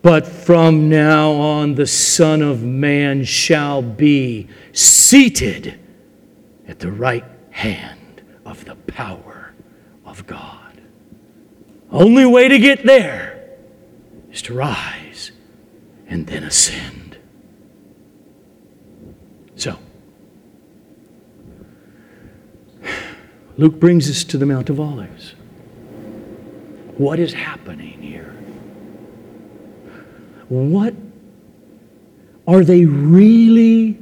But 0.00 0.26
from 0.26 0.88
now 0.88 1.32
on 1.32 1.74
the 1.74 1.86
Son 1.86 2.40
of 2.40 2.62
Man 2.62 3.24
shall 3.24 3.82
be 3.82 4.48
seated 4.72 5.78
at 6.66 6.78
the 6.78 6.92
right 6.92 7.24
hand 7.50 8.22
of 8.46 8.64
the 8.64 8.76
power 8.76 9.33
of 10.14 10.26
God. 10.26 10.80
Only 11.90 12.24
way 12.24 12.48
to 12.48 12.58
get 12.58 12.84
there 12.84 13.56
is 14.30 14.42
to 14.42 14.54
rise 14.54 15.32
and 16.06 16.26
then 16.26 16.44
ascend. 16.44 17.18
So, 19.56 19.78
Luke 23.56 23.78
brings 23.80 24.08
us 24.08 24.24
to 24.24 24.38
the 24.38 24.46
Mount 24.46 24.70
of 24.70 24.78
Olives. 24.78 25.34
What 26.96 27.18
is 27.18 27.32
happening 27.32 28.00
here? 28.00 28.30
What 30.48 30.94
are 32.46 32.62
they 32.62 32.84
really 32.84 33.98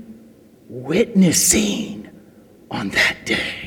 witnessing 0.68 2.08
on 2.70 2.90
that 2.90 3.24
day? 3.24 3.61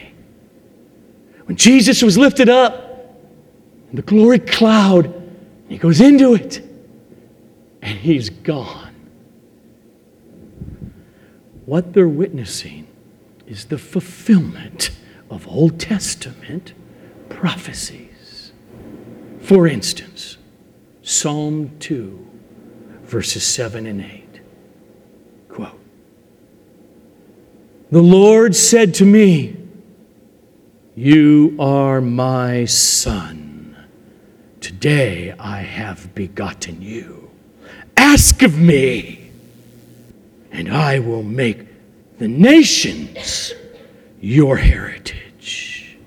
When 1.45 1.57
Jesus 1.57 2.01
was 2.01 2.17
lifted 2.17 2.49
up 2.49 2.83
the 3.93 4.01
glory 4.01 4.39
cloud, 4.39 5.13
he 5.69 5.77
goes 5.77 6.01
into 6.01 6.33
it 6.33 6.61
and 7.81 7.97
he's 7.97 8.29
gone. 8.29 8.93
What 11.65 11.93
they're 11.93 12.07
witnessing 12.07 12.87
is 13.47 13.65
the 13.65 13.77
fulfillment 13.77 14.91
of 15.29 15.47
Old 15.47 15.79
Testament 15.79 16.73
prophecies. 17.29 18.51
For 19.39 19.67
instance, 19.67 20.37
Psalm 21.03 21.71
2, 21.79 22.27
verses 23.03 23.43
7 23.43 23.85
and 23.85 24.01
8. 24.01 24.41
Quote 25.49 25.79
The 27.91 28.01
Lord 28.01 28.55
said 28.55 28.95
to 28.95 29.05
me, 29.05 29.64
You 30.97 31.57
are 31.59 31.99
my 31.99 32.63
son. 32.63 33.75
Today 34.61 35.33
I 35.37 35.57
have 35.57 36.15
begotten 36.15 36.81
you. 36.81 37.31
Ask 37.97 38.41
of 38.43 38.57
me, 38.57 39.29
and 40.51 40.73
I 40.73 40.99
will 40.99 41.23
make 41.23 41.67
the 42.17 42.29
nations 42.29 43.53
your 44.21 44.55
heritage, 44.55 45.97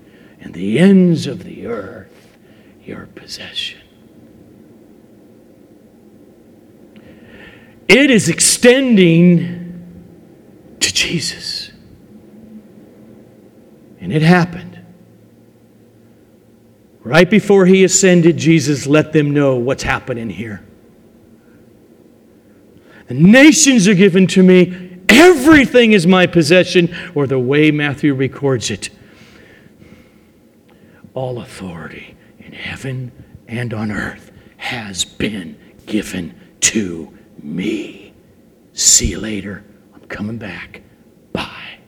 and 0.41 0.55
the 0.55 0.79
ends 0.79 1.27
of 1.27 1.43
the 1.43 1.67
earth 1.67 2.35
your 2.83 3.05
possession. 3.13 3.81
It 7.87 8.09
is 8.09 8.27
extending 8.27 9.83
to 10.79 10.91
Jesus. 10.91 11.71
And 14.01 14.11
it 14.11 14.23
happened. 14.23 14.68
Right 17.03 17.29
before 17.29 17.65
he 17.65 17.83
ascended, 17.83 18.37
Jesus 18.37 18.85
let 18.85 19.13
them 19.13 19.31
know 19.31 19.55
what's 19.55 19.83
happening 19.83 20.29
here. 20.29 20.63
The 23.07 23.13
nations 23.13 23.87
are 23.87 23.95
given 23.95 24.27
to 24.27 24.43
me. 24.43 24.97
Everything 25.09 25.93
is 25.93 26.05
my 26.05 26.27
possession, 26.27 26.95
or 27.15 27.25
the 27.25 27.39
way 27.39 27.71
Matthew 27.71 28.13
records 28.13 28.69
it. 28.69 28.89
All 31.13 31.41
authority 31.41 32.15
in 32.39 32.53
heaven 32.53 33.11
and 33.47 33.73
on 33.73 33.91
earth 33.91 34.31
has 34.57 35.03
been 35.05 35.57
given 35.85 36.39
to 36.61 37.17
me. 37.41 38.13
See 38.73 39.07
you 39.07 39.19
later. 39.19 39.63
I'm 39.95 40.01
coming 40.01 40.37
back. 40.37 40.83
Bye. 41.33 41.79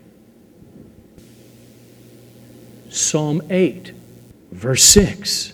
Psalm 2.90 3.42
8, 3.50 3.94
verse 4.62 4.84
6. 4.84 5.54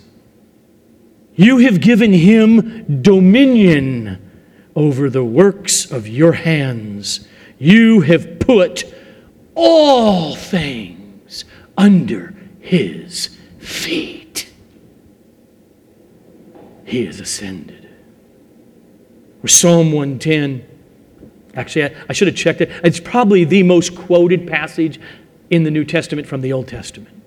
You 1.36 1.60
have 1.60 1.80
given 1.80 2.12
him 2.12 3.02
dominion 3.02 4.22
over 4.76 5.10
the 5.10 5.24
works 5.24 5.90
of 5.90 6.08
your 6.08 6.34
hands. 6.34 7.28
You 7.58 8.02
have 8.02 8.40
put 8.40 8.84
all 9.56 10.36
things 10.36 11.46
under 11.78 12.36
his 12.60 13.38
feet. 13.60 14.52
He 16.86 17.06
has 17.06 17.20
ascended. 17.20 17.90
Or 19.42 19.48
Psalm 19.48 19.92
110. 19.94 20.66
Actually, 21.56 21.86
I, 21.86 21.96
I 22.10 22.14
should 22.14 22.28
have 22.28 22.36
checked 22.36 22.62
it. 22.62 22.70
It's 22.84 23.00
probably 23.00 23.46
the 23.46 23.64
most 23.64 23.96
quoted 23.96 24.48
passage 24.48 25.00
in 25.50 25.64
the 25.64 25.72
New 25.72 25.86
Testament 25.86 26.28
from 26.28 26.42
the 26.42 26.52
Old 26.52 26.68
Testament 26.68 27.18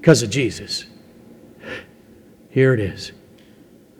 because 0.00 0.22
of 0.22 0.30
Jesus. 0.30 0.86
Here 2.48 2.72
it 2.72 2.80
is. 2.80 3.12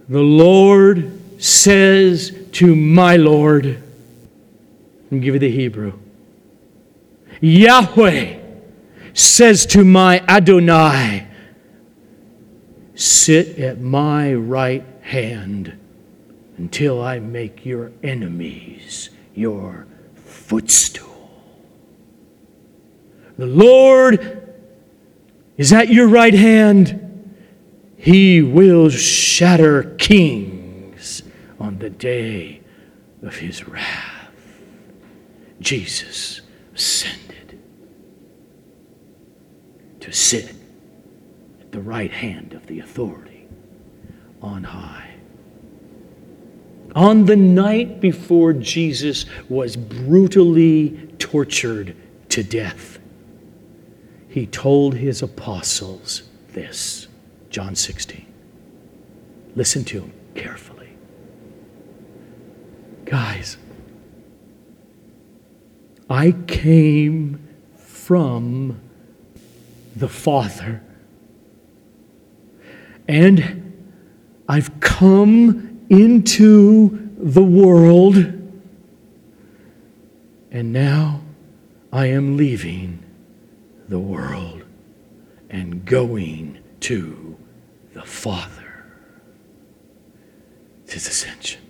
The 0.09 0.21
Lord 0.21 1.43
says 1.43 2.37
to 2.53 2.75
my 2.75 3.17
Lord, 3.17 3.83
and 5.11 5.23
give 5.23 5.35
you 5.35 5.39
the 5.39 5.51
Hebrew. 5.51 5.99
Yahweh 7.41 8.39
says 9.13 9.67
to 9.67 9.85
my 9.85 10.25
Adonai, 10.27 11.27
Sit 12.95 13.59
at 13.59 13.81
my 13.81 14.35
right 14.35 14.85
hand 15.03 15.79
until 16.57 17.03
I 17.03 17.19
make 17.19 17.65
your 17.65 17.93
enemies 18.03 19.11
your 19.35 19.87
footstool. 20.15 21.31
The 23.39 23.47
Lord 23.47 24.50
is 25.61 25.75
at 25.75 25.91
your 25.91 26.09
right 26.09 26.33
hand. 26.33 27.37
He 27.99 28.41
will 28.41 28.89
shatter 28.89 29.95
kings 29.99 31.23
on 31.59 31.81
the 31.81 31.91
day 31.91 32.63
of 33.23 33.37
his 33.37 33.69
wrath. 33.69 34.33
Jesus 35.61 36.41
ascended 36.75 37.59
to 40.01 40.13
sit 40.13 40.55
at 41.61 41.73
the 41.73 41.83
right 41.83 42.11
hand 42.11 42.55
of 42.55 42.67
the 42.67 42.81
authority 42.81 43.47
on 44.41 44.65
high. 44.65 45.11
On 46.95 47.27
the 47.27 47.37
night 47.37 48.01
before 48.01 48.55
Jesus 48.55 49.27
was 49.51 49.77
brutally 49.77 51.13
tortured 51.19 51.95
to 52.31 52.43
death, 52.43 52.99
he 54.31 54.47
told 54.47 54.95
his 54.95 55.23
apostles 55.23 56.23
this 56.53 57.09
John 57.51 57.75
16. 57.75 58.25
Listen 59.57 59.85
to 59.87 60.03
him 60.03 60.13
carefully. 60.37 60.91
Guys, 63.05 63.57
I 66.09 66.31
came 66.47 67.49
from 67.77 68.81
the 69.97 70.09
Father. 70.09 70.81
And 73.09 73.75
I've 74.49 74.79
come 74.79 75.85
into 75.91 77.11
the 77.19 77.43
world. 77.43 78.17
And 80.53 80.73
now 80.73 81.21
I 81.93 82.07
am 82.07 82.37
leaving 82.37 83.05
the 83.91 83.99
world 83.99 84.63
and 85.51 85.85
going 85.85 86.61
to 86.79 87.37
the 87.93 88.03
Father. 88.03 88.87
It's 90.85 90.95
his 90.95 91.09
ascension. 91.09 91.61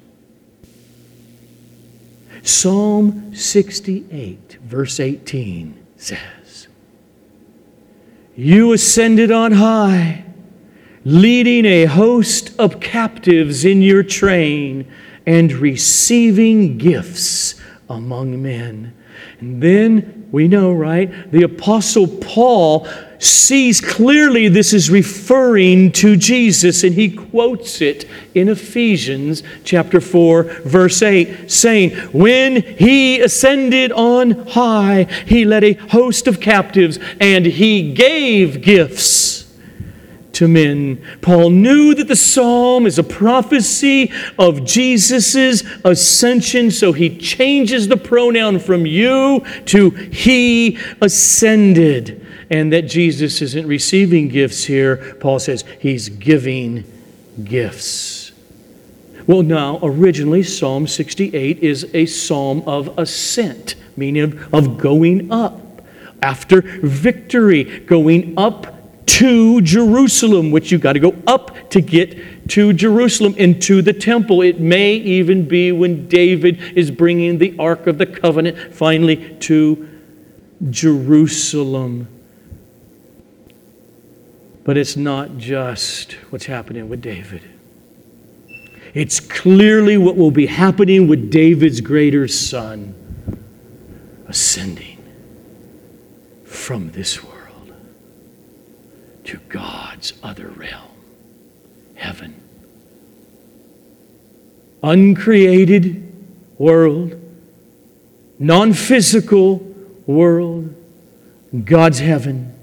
Psalm 2.42 3.34
68, 3.34 4.58
verse 4.62 5.00
18 5.00 5.86
says, 5.96 6.68
You 8.36 8.74
ascended 8.74 9.30
on 9.30 9.52
high, 9.52 10.24
leading 11.04 11.64
a 11.64 11.86
host 11.86 12.52
of 12.58 12.80
captives 12.80 13.64
in 13.64 13.80
your 13.80 14.02
train 14.02 14.90
and 15.26 15.52
receiving 15.52 16.76
gifts 16.76 17.54
among 17.88 18.42
men. 18.42 18.94
And 19.40 19.62
then 19.62 20.19
we 20.32 20.48
know, 20.48 20.72
right? 20.72 21.30
The 21.32 21.42
Apostle 21.42 22.06
Paul 22.06 22.86
sees 23.18 23.80
clearly 23.80 24.48
this 24.48 24.72
is 24.72 24.90
referring 24.90 25.92
to 25.92 26.16
Jesus, 26.16 26.84
and 26.84 26.94
he 26.94 27.10
quotes 27.10 27.80
it 27.80 28.06
in 28.34 28.48
Ephesians 28.48 29.42
chapter 29.64 30.00
4, 30.00 30.44
verse 30.64 31.02
8, 31.02 31.50
saying, 31.50 31.90
When 32.12 32.62
he 32.62 33.20
ascended 33.20 33.92
on 33.92 34.46
high, 34.48 35.04
he 35.26 35.44
led 35.44 35.64
a 35.64 35.74
host 35.74 36.26
of 36.26 36.40
captives, 36.40 36.98
and 37.20 37.44
he 37.44 37.92
gave 37.92 38.62
gifts 38.62 39.39
to 40.40 40.48
men. 40.48 40.98
Paul 41.20 41.50
knew 41.50 41.94
that 41.94 42.08
the 42.08 42.16
psalm 42.16 42.86
is 42.86 42.98
a 42.98 43.04
prophecy 43.04 44.10
of 44.38 44.64
Jesus' 44.64 45.62
ascension, 45.84 46.70
so 46.70 46.92
he 46.92 47.14
changes 47.18 47.88
the 47.88 47.98
pronoun 47.98 48.58
from 48.58 48.86
you 48.86 49.44
to 49.66 49.90
he 49.90 50.78
ascended. 51.02 52.26
And 52.48 52.72
that 52.72 52.82
Jesus 52.86 53.42
isn't 53.42 53.66
receiving 53.66 54.28
gifts 54.28 54.64
here. 54.64 55.14
Paul 55.20 55.40
says 55.40 55.62
he's 55.78 56.08
giving 56.08 56.84
gifts. 57.44 58.32
Well, 59.26 59.42
now, 59.42 59.78
originally, 59.82 60.42
Psalm 60.42 60.86
68 60.86 61.58
is 61.58 61.90
a 61.92 62.06
psalm 62.06 62.62
of 62.66 62.98
ascent, 62.98 63.74
meaning 63.94 64.40
of 64.54 64.78
going 64.78 65.30
up. 65.30 65.82
After 66.22 66.62
victory, 66.62 67.80
going 67.80 68.34
up 68.38 68.79
to 69.10 69.60
Jerusalem, 69.62 70.52
which 70.52 70.70
you've 70.70 70.80
got 70.80 70.92
to 70.92 71.00
go 71.00 71.16
up 71.26 71.70
to 71.70 71.80
get 71.80 72.48
to 72.50 72.72
Jerusalem 72.72 73.34
into 73.36 73.82
the 73.82 73.92
temple. 73.92 74.40
It 74.40 74.60
may 74.60 74.94
even 74.94 75.48
be 75.48 75.72
when 75.72 76.06
David 76.06 76.60
is 76.76 76.92
bringing 76.92 77.38
the 77.38 77.56
Ark 77.58 77.88
of 77.88 77.98
the 77.98 78.06
Covenant 78.06 78.72
finally 78.72 79.36
to 79.40 79.88
Jerusalem. 80.70 82.06
But 84.62 84.76
it's 84.76 84.96
not 84.96 85.38
just 85.38 86.12
what's 86.30 86.46
happening 86.46 86.88
with 86.88 87.02
David. 87.02 87.42
It's 88.94 89.18
clearly 89.18 89.98
what 89.98 90.16
will 90.16 90.30
be 90.30 90.46
happening 90.46 91.08
with 91.08 91.32
David's 91.32 91.80
greater 91.80 92.28
son 92.28 92.94
ascending 94.28 95.02
from 96.44 96.92
this 96.92 97.24
world 97.24 97.29
to 99.24 99.38
God's 99.48 100.12
other 100.22 100.48
realm, 100.48 100.88
heaven. 101.94 102.40
Uncreated 104.82 106.12
world, 106.58 107.20
non 108.38 108.72
physical 108.72 109.58
world, 110.06 110.74
God's 111.64 111.98
heaven, 111.98 112.54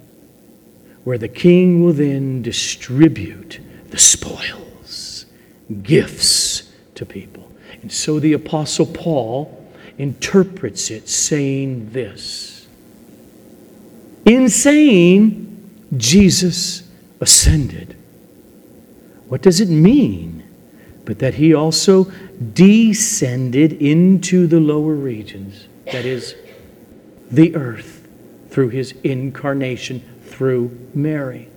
where 1.04 1.18
the 1.18 1.28
king 1.28 1.84
will 1.84 1.94
then 1.94 2.42
distribute 2.42 3.60
the 3.90 3.98
spoils, 3.98 5.26
gifts 5.84 6.72
to 6.96 7.06
people. 7.06 7.50
And 7.82 7.92
so 7.92 8.20
the 8.20 8.34
Apostle 8.34 8.86
Paul 8.86 9.66
interprets 9.98 10.92
it 10.92 11.10
saying 11.10 11.92
this 11.92 12.68
In 14.26 14.50
saying, 14.50 15.57
Jesus 15.96 16.84
ascended. 17.22 17.96
What 19.28 19.42
does 19.42 19.62
it 19.62 19.70
mean? 19.70 20.44
But 21.06 21.20
that 21.20 21.36
he 21.36 21.54
also 21.54 22.12
descended 22.54 23.74
into 23.74 24.48
the 24.48 24.60
lower 24.60 24.94
regions, 24.94 25.68
that 25.86 26.06
is, 26.06 26.36
the 27.32 27.56
earth, 27.56 28.08
through 28.50 28.70
his 28.70 28.94
incarnation 29.04 30.02
through 30.24 30.78
Mary. 30.94 31.48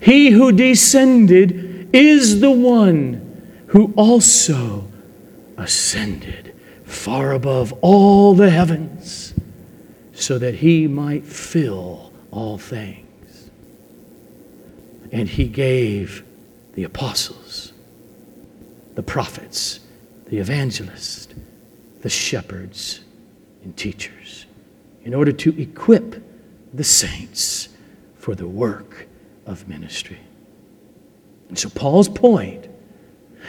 He 0.00 0.30
who 0.30 0.52
descended 0.52 1.90
is 1.94 2.40
the 2.40 2.50
one 2.50 3.22
who 3.68 3.92
also 3.96 4.88
ascended 5.56 6.54
far 6.84 7.32
above 7.32 7.72
all 7.80 8.34
the 8.34 8.50
heavens, 8.50 9.34
so 10.12 10.38
that 10.38 10.56
he 10.56 10.86
might 10.86 11.24
fill 11.24 12.05
all 12.36 12.58
things. 12.58 13.50
And 15.10 15.28
he 15.28 15.48
gave 15.48 16.24
the 16.74 16.84
apostles, 16.84 17.72
the 18.94 19.02
prophets, 19.02 19.80
the 20.26 20.38
evangelists, 20.38 21.28
the 22.02 22.10
shepherds, 22.10 23.00
and 23.62 23.76
teachers 23.76 24.46
in 25.04 25.14
order 25.14 25.32
to 25.32 25.60
equip 25.60 26.22
the 26.74 26.84
saints 26.84 27.70
for 28.18 28.34
the 28.34 28.46
work 28.46 29.06
of 29.46 29.66
ministry. 29.68 30.20
And 31.48 31.58
so, 31.58 31.68
Paul's 31.70 32.08
point 32.08 32.68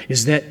is 0.07 0.25
that 0.25 0.43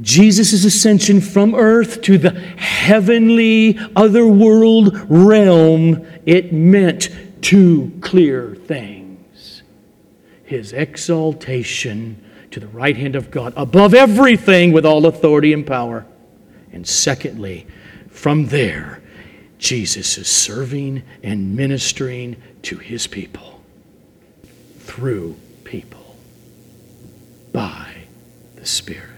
Jesus' 0.00 0.64
ascension 0.64 1.20
from 1.20 1.54
earth 1.54 2.00
to 2.02 2.18
the 2.18 2.30
heavenly 2.30 3.78
otherworld 3.94 4.96
realm, 5.08 6.06
it 6.24 6.52
meant 6.52 7.10
two 7.44 7.92
clear 8.00 8.54
things 8.54 9.62
his 10.44 10.72
exaltation 10.72 12.24
to 12.50 12.58
the 12.58 12.66
right 12.68 12.96
hand 12.96 13.14
of 13.14 13.30
God 13.30 13.52
above 13.56 13.92
everything 13.92 14.72
with 14.72 14.86
all 14.86 15.04
authority 15.06 15.52
and 15.52 15.66
power. 15.66 16.06
And 16.72 16.86
secondly, 16.86 17.66
from 18.08 18.46
there, 18.46 19.02
Jesus 19.58 20.16
is 20.16 20.26
serving 20.26 21.02
and 21.22 21.54
ministering 21.54 22.36
to 22.62 22.78
his 22.78 23.06
people 23.06 23.62
through 24.78 25.36
people 25.64 26.16
by 27.52 27.94
the 28.56 28.64
Spirit. 28.66 29.10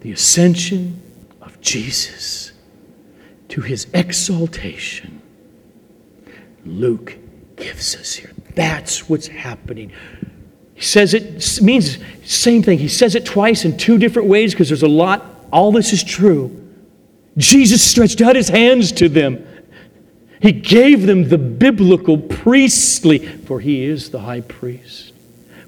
The 0.00 0.12
ascension 0.12 1.00
of 1.40 1.58
Jesus 1.62 2.52
to 3.48 3.62
his 3.62 3.86
exaltation 3.94 5.15
Luke 6.66 7.16
gives 7.56 7.96
us 7.96 8.14
here. 8.14 8.32
That's 8.54 9.08
what's 9.08 9.26
happening. 9.26 9.92
He 10.74 10.82
says 10.82 11.14
it 11.14 11.62
means 11.62 11.98
same 12.24 12.62
thing. 12.62 12.78
He 12.78 12.88
says 12.88 13.14
it 13.14 13.24
twice 13.24 13.64
in 13.64 13.76
two 13.78 13.98
different 13.98 14.28
ways 14.28 14.52
because 14.52 14.68
there's 14.68 14.82
a 14.82 14.88
lot. 14.88 15.24
All 15.52 15.72
this 15.72 15.92
is 15.92 16.04
true. 16.04 16.62
Jesus 17.36 17.82
stretched 17.82 18.20
out 18.20 18.36
his 18.36 18.48
hands 18.48 18.92
to 18.92 19.08
them. 19.08 19.46
He 20.40 20.52
gave 20.52 21.06
them 21.06 21.28
the 21.28 21.38
biblical 21.38 22.18
priestly, 22.18 23.18
for 23.18 23.60
he 23.60 23.84
is 23.84 24.10
the 24.10 24.20
high 24.20 24.42
priest. 24.42 25.12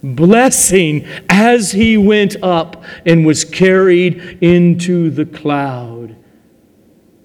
Blessing 0.02 1.06
as 1.28 1.72
he 1.72 1.96
went 1.96 2.36
up 2.42 2.84
and 3.04 3.26
was 3.26 3.44
carried 3.44 4.38
into 4.42 5.10
the 5.10 5.26
cloud 5.26 6.16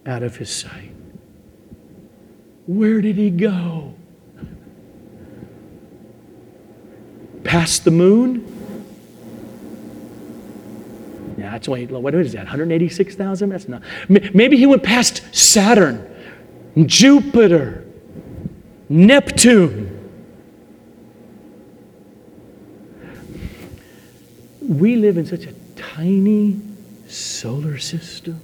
out 0.05 0.23
of 0.23 0.37
his 0.37 0.53
sight. 0.53 0.82
Where 2.65 3.01
did 3.01 3.17
he 3.17 3.29
go? 3.29 3.93
Past 7.43 7.83
the 7.83 7.91
moon? 7.91 8.49
Yeah, 11.37 11.51
that's 11.51 11.67
only, 11.67 11.85
what 11.87 12.15
is 12.15 12.31
that, 12.33 12.45
186,000? 12.45 13.49
That's 13.49 13.67
not. 13.67 13.81
Maybe 14.07 14.55
he 14.55 14.65
went 14.65 14.83
past 14.83 15.23
Saturn, 15.35 16.09
Jupiter, 16.85 17.85
Neptune. 18.87 19.89
We 24.61 24.95
live 24.95 25.17
in 25.17 25.25
such 25.25 25.45
a 25.45 25.53
tiny 25.75 26.61
solar 27.07 27.77
system. 27.77 28.39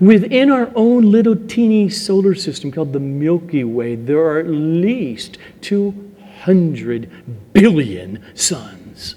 Within 0.00 0.50
our 0.50 0.70
own 0.74 1.10
little 1.10 1.36
teeny 1.36 1.88
solar 1.88 2.34
system 2.34 2.70
called 2.70 2.92
the 2.92 3.00
Milky 3.00 3.64
Way, 3.64 3.94
there 3.94 4.20
are 4.20 4.38
at 4.38 4.48
least 4.48 5.38
200 5.62 7.52
billion 7.52 8.24
suns, 8.34 9.16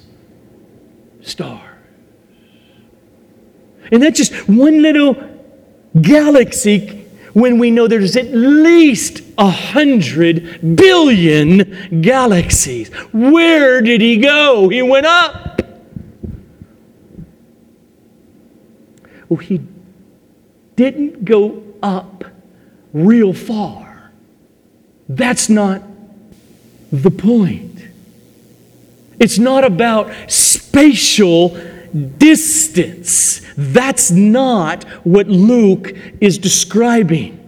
stars. 1.21 1.62
And 3.91 4.01
that's 4.01 4.17
just 4.17 4.34
one 4.49 4.82
little 4.82 5.15
galaxy 6.01 7.06
when 7.34 7.60
we 7.60 7.69
know 7.69 7.88
there's 7.88 8.15
at 8.15 8.34
least 8.34 9.21
a 9.38 9.49
hundred 9.49 10.75
billion 10.75 12.01
galaxies. 12.01 12.89
Where 13.12 13.82
did 13.82 14.01
he 14.01 14.17
go? 14.17 14.69
He 14.69 14.82
went 14.82 15.06
up. 15.06 15.62
Well, 19.28 19.38
he 19.39 19.60
didn't 20.75 21.25
go 21.25 21.63
up 21.81 22.23
real 22.93 23.33
far. 23.33 24.11
That's 25.07 25.49
not 25.49 25.83
the 26.91 27.11
point. 27.11 27.79
It's 29.19 29.38
not 29.38 29.63
about 29.63 30.11
spatial 30.29 31.57
distance. 32.17 33.41
That's 33.57 34.11
not 34.11 34.83
what 35.05 35.27
Luke 35.27 35.95
is 36.19 36.38
describing. 36.38 37.41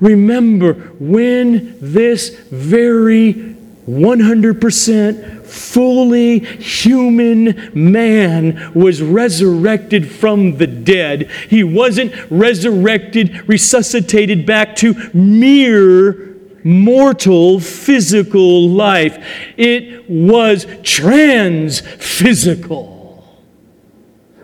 Remember, 0.00 0.74
when 0.98 1.76
this 1.80 2.30
very 2.50 3.56
100% 3.88 5.37
fully 5.58 6.38
human 6.38 7.70
man 7.74 8.72
was 8.74 9.02
resurrected 9.02 10.10
from 10.10 10.56
the 10.58 10.66
dead, 10.66 11.30
he 11.50 11.64
wasn't 11.64 12.12
resurrected, 12.30 13.48
resuscitated 13.48 14.46
back 14.46 14.76
to 14.76 14.94
mere 15.12 16.28
mortal 16.64 17.60
physical 17.60 18.68
life. 18.68 19.24
It 19.56 20.08
was 20.08 20.66
trans 20.82 21.80
physical. 21.80 22.96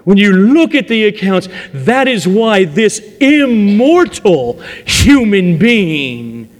When 0.05 0.19
you 0.19 0.33
look 0.33 0.75
at 0.75 0.89
the 0.89 1.05
accounts, 1.05 1.49
that 1.73 2.09
is 2.09 2.29
why 2.29 2.67
this 2.67 2.99
immortal 3.21 4.61
human 4.85 5.59
being 5.59 6.51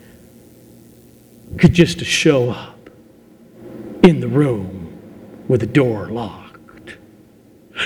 could 1.59 1.75
just 1.75 2.01
show 2.01 2.51
up 2.51 2.74
in 4.05 4.21
the 4.21 4.29
room 4.29 5.45
with 5.49 5.61
the 5.61 5.67
door 5.67 6.09
locked. 6.09 6.97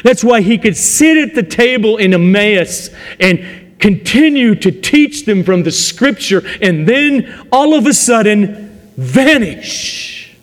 That's 0.03 0.23
why 0.23 0.43
he 0.43 0.59
could 0.59 0.77
sit 0.77 1.17
at 1.17 1.35
the 1.35 1.43
table 1.43 1.97
in 1.97 2.13
Emmaus 2.13 2.91
and 3.19 3.79
continue 3.79 4.55
to 4.57 4.71
teach 4.71 5.25
them 5.25 5.45
from 5.45 5.63
the 5.63 5.71
scripture, 5.71 6.43
and 6.61 6.87
then 6.87 7.47
all 7.53 7.75
of 7.75 7.87
a 7.87 7.95
sudden 7.95 8.93
vanish. 8.97 10.37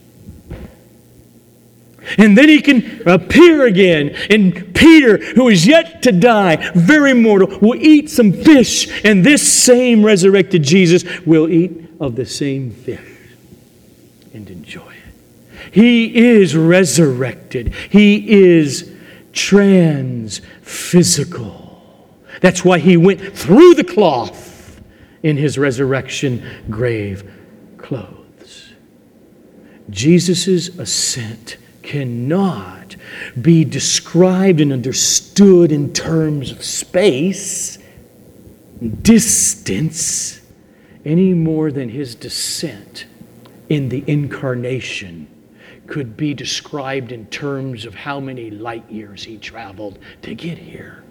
And 2.18 2.38
then 2.38 2.50
he 2.50 2.62
can 2.62 3.08
appear 3.08 3.66
again. 3.66 4.16
And 4.30 4.74
Peter, 4.76 5.18
who 5.18 5.50
is 5.50 5.66
yet 5.66 6.04
to 6.04 6.12
die, 6.12 6.72
very 6.76 7.14
mortal, 7.14 7.60
will 7.60 7.76
eat 7.76 8.10
some 8.10 8.32
fish. 8.32 9.04
And 9.04 9.26
this 9.26 9.52
same 9.52 10.06
resurrected 10.06 10.64
Jesus 10.64 11.04
will 11.26 11.50
eat 11.50 11.90
of 12.00 12.16
the 12.16 12.26
same 12.26 12.72
fish. 12.72 13.15
He 15.76 16.16
is 16.16 16.56
resurrected, 16.56 17.74
he 17.90 18.32
is 18.32 18.90
transphysical. 19.34 21.84
That's 22.40 22.64
why 22.64 22.80
he 22.80 22.96
went 22.96 23.20
through 23.20 23.74
the 23.74 23.84
cloth 23.84 24.82
in 25.22 25.36
his 25.36 25.58
resurrection 25.58 26.42
grave 26.70 27.30
clothes. 27.78 28.72
Jesus' 29.90 30.70
ascent 30.80 31.58
cannot 31.82 32.96
be 33.42 33.66
described 33.66 34.62
and 34.62 34.72
understood 34.72 35.74
in 35.74 35.92
terms 35.92 36.54
of 36.54 36.64
space, 36.64 37.80
distance, 39.02 40.40
any 41.04 41.34
more 41.34 41.70
than 41.70 41.90
his 41.90 42.16
descent 42.16 43.08
in 43.68 43.90
the 43.90 44.06
incarnation 44.08 45.28
could 45.88 46.18
be 46.18 46.34
described 46.34 47.12
in 47.12 47.26
terms 47.28 47.86
of 47.86 47.96
how 47.96 48.20
many 48.20 48.50
light 48.50 48.90
years 48.90 49.24
he 49.24 49.38
traveled 49.38 50.00
to 50.22 50.34
get 50.34 50.58
here. 50.58 51.04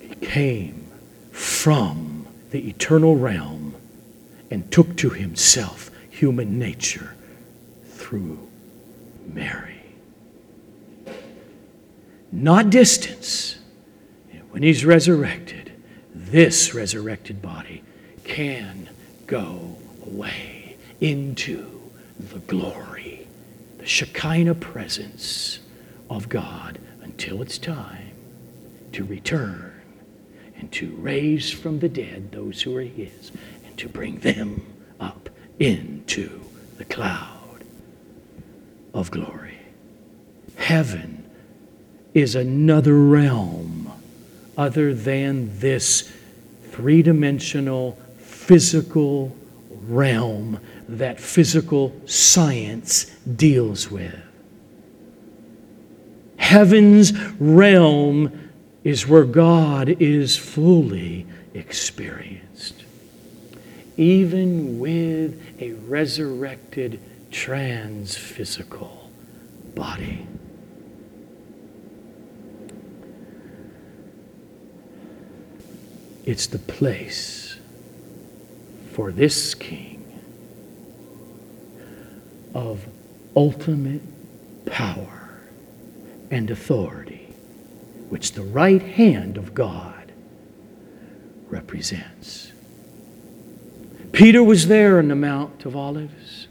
He 0.00 0.14
came 0.16 0.86
from 1.30 2.26
the 2.50 2.68
eternal 2.68 3.16
realm 3.16 3.74
and 4.50 4.70
took 4.72 4.96
to 4.96 5.10
himself 5.10 5.90
human 6.10 6.58
nature 6.58 7.14
through 7.84 8.48
Mary. 9.26 9.82
Not 12.32 12.70
distance. 12.70 13.58
When 14.50 14.62
he's 14.62 14.84
resurrected, 14.84 15.72
this 16.14 16.74
resurrected 16.74 17.40
body 17.40 17.82
can 18.24 18.88
go 19.26 19.77
away 20.12 20.76
into 21.00 21.80
the 22.18 22.38
glory, 22.40 23.26
the 23.78 23.86
Shekinah 23.86 24.56
presence 24.56 25.60
of 26.10 26.28
God 26.28 26.78
until 27.02 27.42
it's 27.42 27.58
time 27.58 28.12
to 28.92 29.04
return 29.04 29.72
and 30.58 30.72
to 30.72 30.90
raise 30.96 31.50
from 31.50 31.78
the 31.78 31.88
dead 31.88 32.32
those 32.32 32.62
who 32.62 32.76
are 32.76 32.82
his, 32.82 33.30
and 33.64 33.76
to 33.78 33.88
bring 33.88 34.18
them 34.18 34.60
up 34.98 35.30
into 35.60 36.40
the 36.78 36.84
cloud 36.84 37.62
of 38.92 39.10
glory. 39.10 39.58
Heaven 40.56 41.24
is 42.14 42.34
another 42.34 42.94
realm 42.94 43.92
other 44.56 44.92
than 44.92 45.56
this 45.60 46.12
three 46.70 47.02
dimensional 47.02 47.96
physical 48.18 49.36
realm 49.88 50.60
that 50.88 51.18
physical 51.18 51.94
science 52.06 53.06
deals 53.36 53.90
with. 53.90 54.14
Heaven's 56.36 57.12
realm 57.40 58.50
is 58.84 59.06
where 59.06 59.24
God 59.24 59.88
is 60.00 60.36
fully 60.36 61.26
experienced. 61.54 62.84
Even 63.96 64.78
with 64.78 65.42
a 65.60 65.72
resurrected 65.72 67.00
transphysical 67.30 69.10
body. 69.74 70.26
It's 76.24 76.46
the 76.46 76.58
place 76.58 77.47
for 78.98 79.12
this 79.12 79.54
king 79.54 80.04
of 82.52 82.84
ultimate 83.36 84.02
power 84.66 85.38
and 86.32 86.50
authority 86.50 87.28
which 88.08 88.32
the 88.32 88.42
right 88.42 88.82
hand 88.82 89.36
of 89.36 89.54
God 89.54 90.10
represents. 91.48 92.50
Peter 94.10 94.42
was 94.42 94.66
there 94.66 94.98
on 94.98 95.06
the 95.06 95.14
Mount 95.14 95.64
of 95.64 95.76
Olives. 95.76 96.48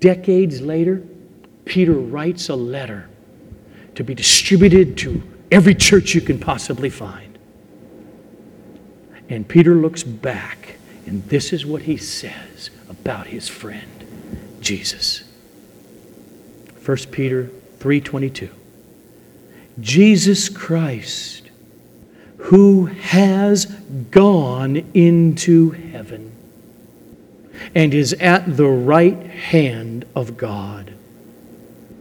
Decades 0.00 0.60
later, 0.60 1.02
Peter 1.64 1.94
writes 1.94 2.50
a 2.50 2.54
letter 2.54 3.08
to 3.94 4.04
be 4.04 4.14
distributed 4.14 4.98
to 4.98 5.22
every 5.50 5.74
church 5.74 6.14
you 6.14 6.20
can 6.20 6.38
possibly 6.38 6.90
find. 6.90 7.25
And 9.28 9.48
Peter 9.48 9.74
looks 9.74 10.02
back, 10.02 10.76
and 11.06 11.24
this 11.24 11.52
is 11.52 11.66
what 11.66 11.82
he 11.82 11.96
says 11.96 12.70
about 12.88 13.26
his 13.28 13.48
friend, 13.48 14.06
Jesus. 14.60 15.24
1 16.84 17.10
Peter 17.10 17.50
3:22 17.80 18.50
Jesus 19.80 20.48
Christ, 20.48 21.50
who 22.38 22.86
has 22.86 23.66
gone 24.10 24.76
into 24.94 25.72
heaven 25.72 26.32
and 27.74 27.92
is 27.92 28.12
at 28.14 28.56
the 28.56 28.68
right 28.68 29.26
hand 29.26 30.04
of 30.14 30.36
God 30.36 30.92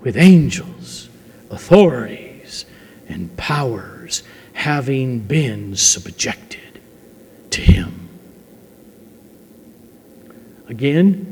with 0.01 0.15
angels, 0.15 1.09
authorities, 1.49 2.65
and 3.09 3.35
powers 3.35 4.23
having 4.53 5.19
been 5.19 5.75
subjected 5.75 6.64
to 7.55 7.61
him. 7.61 8.09
Again, 10.67 11.31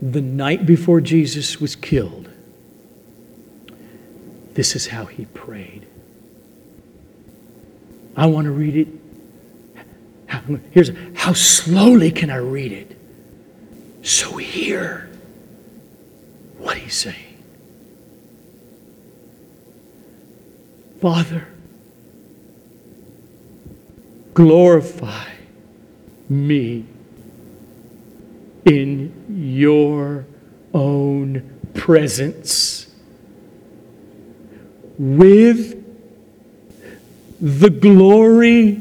the 0.00 0.20
night 0.20 0.66
before 0.66 1.00
Jesus 1.00 1.60
was 1.60 1.74
killed, 1.74 2.30
this 4.54 4.76
is 4.76 4.86
how 4.86 5.06
he 5.06 5.24
prayed. 5.26 5.86
I 8.16 8.26
want 8.26 8.44
to 8.44 8.52
read 8.52 8.76
it. 8.76 8.88
Here's 10.70 10.90
how 11.14 11.32
slowly 11.32 12.12
can 12.12 12.30
I 12.30 12.36
read 12.36 12.70
it? 12.70 12.96
So 14.02 14.36
hear 14.36 15.10
what 16.58 16.76
he's 16.76 16.94
saying. 16.94 17.42
Father, 21.00 21.48
glorify 24.34 25.28
me 26.28 26.84
in 28.64 29.12
your 29.28 30.26
own 30.72 31.58
presence 31.74 32.86
with 34.98 35.80
the 37.40 37.70
glory 37.70 38.80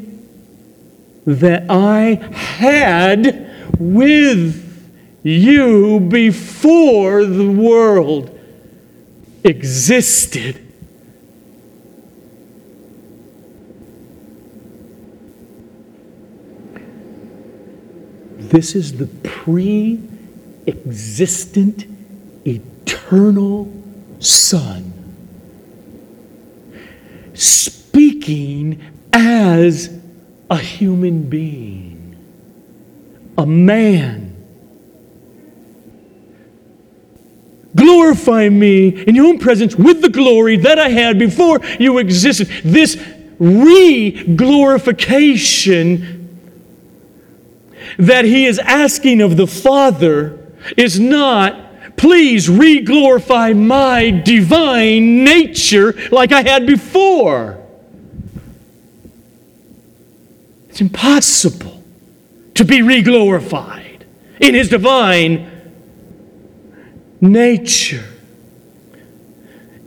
that 1.26 1.70
I 1.70 2.16
had 2.34 3.72
with 3.80 4.64
you 5.24 6.00
before 6.00 7.26
the 7.26 7.50
world 7.50 8.40
existed. 9.44 10.63
This 18.54 18.76
is 18.76 18.98
the 19.00 19.08
pre 19.08 20.00
existent, 20.68 21.88
eternal 22.46 23.74
Son 24.20 24.94
speaking 27.34 28.80
as 29.12 29.90
a 30.52 30.58
human 30.60 31.28
being, 31.28 32.16
a 33.40 33.46
man. 33.48 34.36
Glorify 37.76 38.50
me 38.50 38.90
in 38.90 39.16
your 39.16 39.26
own 39.26 39.40
presence 39.40 39.76
with 39.76 40.04
the 40.04 40.10
glory 40.10 40.58
that 40.58 40.78
I 40.78 40.90
had 40.90 41.18
before 41.18 41.60
you 41.80 41.98
existed. 41.98 42.50
This 42.64 43.04
re 43.40 44.12
glorification 44.36 46.13
that 47.98 48.26
he 48.26 48.46
is 48.46 48.60
asking 48.60 49.22
of 49.22 49.38
the 49.38 49.48
Father 49.48 50.40
is 50.78 51.00
not, 51.00 51.96
please 51.98 52.50
re 52.50 52.82
glorify 52.82 53.54
my 53.54 54.10
divine 54.10 55.24
nature 55.24 55.94
like 56.12 56.32
I 56.32 56.42
had 56.42 56.66
before. 56.66 57.60
It's 60.70 60.82
impossible 60.82 61.84
to 62.56 62.66
be 62.66 62.82
re 62.82 63.02
glorified 63.02 64.06
in 64.40 64.56
his 64.56 64.70
divine 64.70 65.50
nature. 67.22 68.04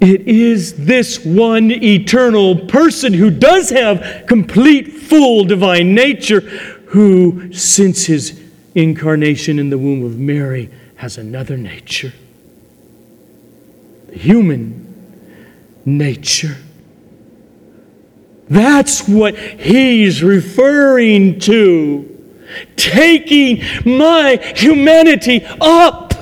It 0.00 0.28
is 0.28 0.84
this 0.86 1.24
one 1.24 1.70
eternal 1.70 2.66
person 2.66 3.14
who 3.14 3.30
does 3.30 3.70
have 3.70 4.24
complete, 4.28 4.92
full 4.92 5.44
divine 5.44 5.94
nature 5.94 6.75
who, 6.96 7.52
since 7.52 8.06
his 8.06 8.42
incarnation 8.74 9.58
in 9.58 9.68
the 9.68 9.76
womb 9.76 10.02
of 10.02 10.18
Mary, 10.18 10.70
has 10.96 11.18
another 11.18 11.58
nature 11.58 12.10
the 14.08 14.16
human 14.16 15.20
nature. 15.84 16.56
That's 18.48 19.06
what 19.06 19.36
he's 19.36 20.22
referring 20.22 21.38
to. 21.40 22.12
Taking 22.76 23.62
my 23.84 24.38
humanity 24.56 25.44
up 25.60 26.14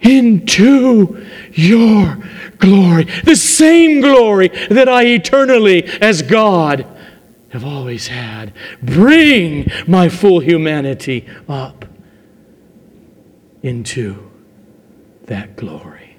into 0.00 1.26
your 1.54 2.18
glory. 2.58 3.04
The 3.24 3.34
same 3.34 4.00
glory 4.00 4.46
that 4.70 4.88
I 4.88 5.06
eternally, 5.06 5.82
as 6.00 6.22
God, 6.22 6.86
have 7.50 7.64
always 7.64 8.08
had. 8.08 8.52
Bring 8.82 9.70
my 9.86 10.08
full 10.08 10.40
humanity 10.40 11.26
up 11.48 11.84
into 13.62 14.30
that 15.24 15.56
glory. 15.56 16.16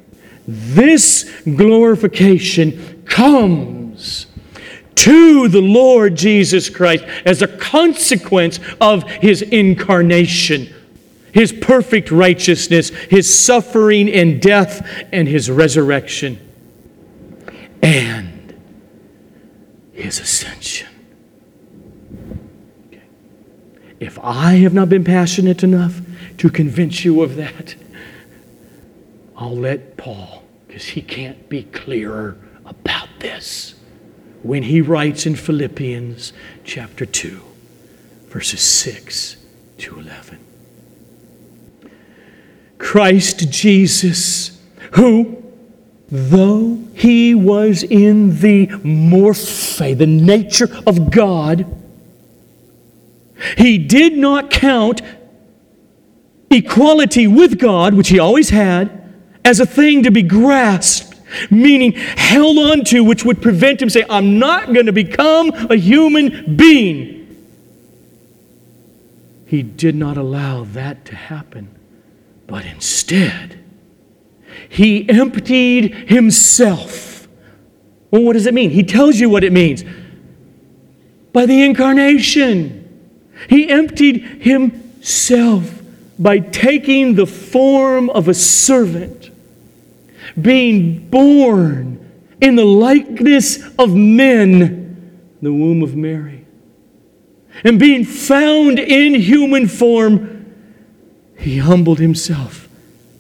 This 0.47 1.31
glorification 1.43 3.03
comes 3.05 4.25
to 4.95 5.47
the 5.47 5.61
Lord 5.61 6.15
Jesus 6.15 6.69
Christ 6.69 7.05
as 7.25 7.41
a 7.41 7.47
consequence 7.47 8.59
of 8.81 9.03
his 9.09 9.41
incarnation, 9.41 10.73
his 11.31 11.53
perfect 11.53 12.11
righteousness, 12.11 12.89
his 12.89 13.33
suffering 13.33 14.09
and 14.09 14.41
death, 14.41 14.85
and 15.13 15.27
his 15.27 15.49
resurrection, 15.49 16.37
and 17.81 18.59
his 19.93 20.19
ascension. 20.19 20.88
If 23.99 24.17
I 24.19 24.53
have 24.55 24.73
not 24.73 24.89
been 24.89 25.03
passionate 25.03 25.63
enough 25.63 25.99
to 26.37 26.49
convince 26.49 27.03
you 27.03 27.21
of 27.21 27.35
that, 27.35 27.75
I'll 29.35 29.55
let 29.55 29.97
Paul, 29.97 30.43
because 30.67 30.85
he 30.85 31.01
can't 31.01 31.49
be 31.49 31.63
clearer 31.63 32.37
about 32.65 33.09
this. 33.19 33.75
When 34.41 34.63
he 34.63 34.79
writes 34.79 35.25
in 35.25 35.35
Philippians 35.35 36.31
chapter 36.63 37.05
2, 37.05 37.41
verses 38.27 38.61
6 38.61 39.35
to 39.79 39.99
11. 39.99 40.39
Christ 42.77 43.51
Jesus, 43.51 44.61
who, 44.93 45.43
though 46.09 46.79
he 46.93 47.35
was 47.35 47.83
in 47.83 48.39
the 48.39 48.67
morphe, 48.67 49.97
the 49.97 50.07
nature 50.07 50.69
of 50.87 51.11
God, 51.11 51.65
he 53.57 53.77
did 53.77 54.17
not 54.17 54.49
count 54.49 55.01
equality 56.51 57.27
with 57.27 57.59
God, 57.59 57.93
which 57.93 58.09
he 58.09 58.19
always 58.19 58.49
had, 58.49 59.13
as 59.45 59.59
a 59.59 59.65
thing 59.65 60.03
to 60.03 60.11
be 60.11 60.23
grasped, 60.23 61.15
meaning 61.51 61.93
held 61.93 62.57
on 62.57 62.83
to, 62.85 63.03
which 63.03 63.23
would 63.23 63.41
prevent 63.41 63.81
him 63.81 63.89
saying, 63.89 64.05
I'm 64.09 64.39
not 64.39 64.73
going 64.73 64.87
to 64.87 64.93
become 64.93 65.51
a 65.69 65.75
human 65.75 66.55
being. 66.55 67.15
He 69.45 69.63
did 69.63 69.95
not 69.95 70.17
allow 70.17 70.63
that 70.63 71.05
to 71.05 71.15
happen, 71.15 71.69
but 72.47 72.65
instead, 72.65 73.59
he 74.67 75.09
emptied 75.09 76.09
himself. 76.09 77.27
Well, 78.11 78.23
what 78.23 78.33
does 78.33 78.45
it 78.45 78.53
mean? 78.53 78.71
He 78.71 78.83
tells 78.83 79.19
you 79.19 79.29
what 79.29 79.43
it 79.43 79.53
means 79.53 79.83
by 81.31 81.45
the 81.45 81.63
incarnation. 81.63 82.88
He 83.47 83.69
emptied 83.69 84.21
himself 84.41 85.81
by 86.17 86.39
taking 86.39 87.15
the 87.15 87.25
form 87.25 88.09
of 88.09 88.27
a 88.27 88.33
servant, 88.33 89.29
being 90.39 91.07
born 91.09 91.95
in 92.41 92.55
the 92.55 92.65
likeness 92.65 93.59
of 93.77 93.95
men, 93.95 95.35
the 95.41 95.53
womb 95.53 95.81
of 95.81 95.95
Mary. 95.95 96.45
And 97.63 97.79
being 97.79 98.05
found 98.05 98.79
in 98.79 99.13
human 99.15 99.67
form, 99.67 100.53
he 101.37 101.57
humbled 101.57 101.99
himself 101.99 102.67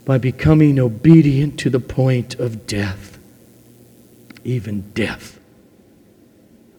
by 0.05 0.17
becoming 0.17 0.79
obedient 0.79 1.59
to 1.59 1.69
the 1.69 1.79
point 1.79 2.35
of 2.35 2.65
death, 2.67 3.17
even 4.43 4.91
death 4.91 5.39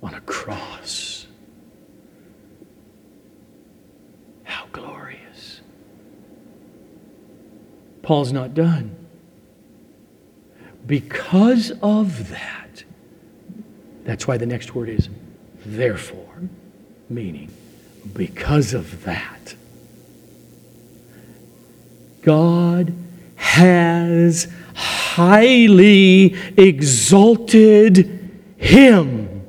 on 0.02 0.14
a 0.14 0.20
cross. 0.22 0.79
Paul's 8.10 8.32
not 8.32 8.54
done. 8.54 8.96
Because 10.84 11.70
of 11.80 12.30
that, 12.30 12.82
that's 14.02 14.26
why 14.26 14.36
the 14.36 14.46
next 14.46 14.74
word 14.74 14.88
is 14.88 15.08
therefore, 15.64 16.42
meaning 17.08 17.52
because 18.12 18.74
of 18.74 19.04
that, 19.04 19.54
God 22.22 22.92
has 23.36 24.48
highly 24.74 26.34
exalted 26.56 28.42
him 28.56 29.46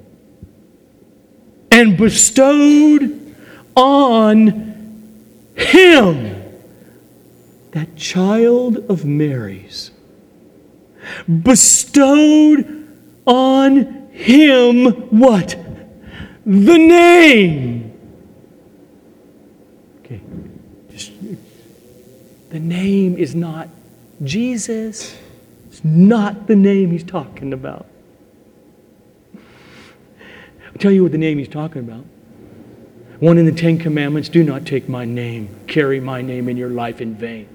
and 1.71 1.97
bestowed 1.97 3.35
on 3.75 5.17
him 5.55 6.40
that 7.71 7.95
child 7.95 8.77
of 8.89 9.05
Mary's, 9.05 9.91
bestowed 11.43 12.87
on 13.25 14.09
him 14.11 14.85
what? 15.09 15.57
The 16.45 16.77
name. 16.77 17.97
Okay. 19.99 20.21
Just, 20.91 21.13
the 22.49 22.59
name 22.59 23.17
is 23.17 23.35
not 23.35 23.69
Jesus. 24.23 25.17
It's 25.69 25.83
not 25.85 26.47
the 26.47 26.55
name 26.55 26.91
he's 26.91 27.03
talking 27.03 27.53
about. 27.53 27.85
I'll 29.35 30.79
tell 30.79 30.91
you 30.91 31.03
what 31.03 31.11
the 31.11 31.17
name 31.17 31.37
he's 31.37 31.47
talking 31.47 31.79
about. 31.79 32.03
One 33.19 33.37
in 33.37 33.45
the 33.45 33.51
Ten 33.51 33.77
Commandments 33.77 34.29
do 34.29 34.43
not 34.43 34.65
take 34.65 34.89
my 34.89 35.05
name, 35.05 35.47
carry 35.67 35.99
my 35.99 36.21
name 36.21 36.49
in 36.49 36.57
your 36.57 36.69
life 36.69 37.01
in 37.01 37.15
vain. 37.15 37.47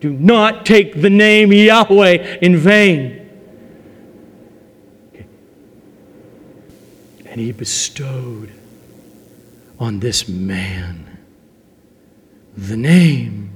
Do 0.00 0.12
not 0.12 0.64
take 0.64 1.00
the 1.00 1.10
name 1.10 1.52
Yahweh 1.52 2.38
in 2.40 2.56
vain. 2.56 3.16
And 7.26 7.40
he 7.40 7.52
bestowed 7.52 8.50
on 9.78 10.00
this 10.00 10.28
man 10.28 11.18
the 12.56 12.76
name 12.76 13.52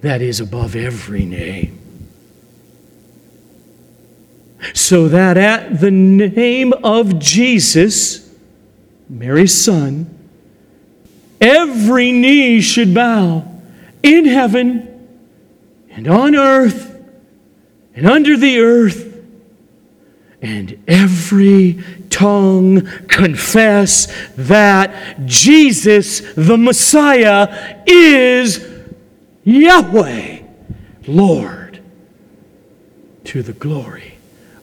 that 0.00 0.20
is 0.20 0.40
above 0.40 0.74
every 0.74 1.24
name. 1.24 1.78
So 4.74 5.08
that 5.08 5.36
at 5.36 5.80
the 5.80 5.90
name 5.90 6.72
of 6.84 7.18
Jesus, 7.18 8.34
Mary's 9.08 9.54
son, 9.54 10.18
every 11.40 12.12
knee 12.12 12.60
should 12.60 12.94
bow 12.94 13.46
in 14.02 14.24
heaven 14.24 14.91
and 15.92 16.08
on 16.08 16.34
earth 16.34 16.88
and 17.94 18.06
under 18.06 18.36
the 18.36 18.58
earth, 18.60 19.08
and 20.40 20.82
every 20.88 21.82
tongue 22.10 22.86
confess 23.06 24.12
that 24.36 25.24
Jesus, 25.24 26.20
the 26.34 26.56
Messiah, 26.56 27.82
is 27.86 28.66
Yahweh, 29.44 30.38
Lord, 31.06 31.80
to 33.24 33.42
the 33.42 33.52
glory 33.52 34.14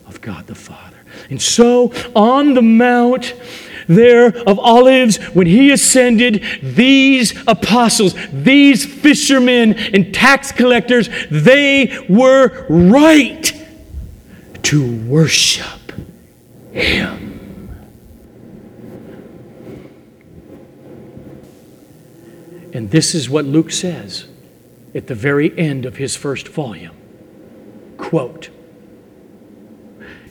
of 0.06 0.20
God 0.20 0.46
the 0.46 0.54
Father. 0.54 0.98
And 1.30 1.40
so 1.40 1.92
on 2.14 2.54
the 2.54 2.62
Mount, 2.62 3.34
there 3.90 4.28
of 4.46 4.58
Olives, 4.58 5.16
when 5.34 5.46
he 5.46 5.72
ascended, 5.72 6.44
these 6.62 7.34
apostles, 7.46 8.14
these 8.32 8.86
fishermen 8.86 9.74
and 9.74 10.14
tax 10.14 10.52
collectors, 10.52 11.08
they 11.30 12.06
were 12.08 12.66
right 12.68 13.52
to 14.62 14.96
worship 15.06 15.92
him. 16.72 17.26
And 22.72 22.90
this 22.92 23.16
is 23.16 23.28
what 23.28 23.44
Luke 23.44 23.72
says 23.72 24.26
at 24.94 25.08
the 25.08 25.14
very 25.16 25.56
end 25.58 25.84
of 25.86 25.96
his 25.96 26.14
first 26.14 26.46
volume. 26.46 26.96
Quote, 27.96 28.50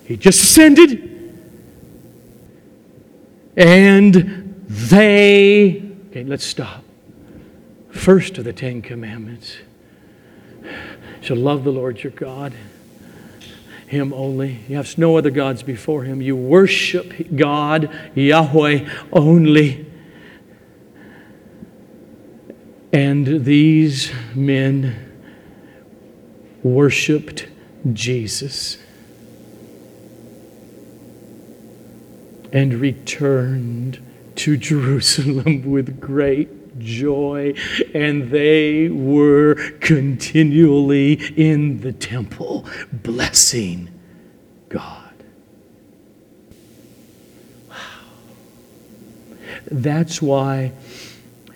he 0.06 0.16
just 0.16 0.42
ascended 0.42 1.19
and 3.60 4.66
they, 4.70 5.84
okay, 6.10 6.24
let's 6.24 6.46
stop. 6.46 6.86
First 7.92 8.38
of 8.38 8.46
the 8.46 8.54
Ten 8.54 8.82
Commandments 8.82 9.58
shall 11.20 11.36
love 11.36 11.66
the 11.66 11.72
Lord 11.72 12.02
your 12.02 12.14
God, 12.14 12.54
Him 13.86 14.14
only. 14.14 14.62
You 14.70 14.78
have 14.78 14.98
no 14.98 15.18
other 15.18 15.30
gods 15.30 15.62
before 15.62 16.04
Him. 16.04 16.22
You 16.22 16.38
worship 16.38 17.14
God, 17.36 17.92
Yahweh 18.16 18.90
only. 19.12 19.86
And 22.94 23.44
these 23.44 24.14
men 24.34 24.96
worshiped 26.64 27.48
Jesus. 27.92 28.78
And 32.52 32.74
returned 32.76 34.00
to 34.36 34.58
Jerusalem 34.58 35.64
with 35.72 36.00
great 36.00 36.80
joy, 36.80 37.54
and 37.94 38.32
they 38.32 38.90
were 38.90 39.56
continually 39.82 41.14
in 41.36 41.82
the 41.82 41.92
temple 41.92 42.66
blessing 42.92 43.90
God. 44.70 45.14
Wow. 47.70 47.76
That's 49.70 50.22
why 50.22 50.72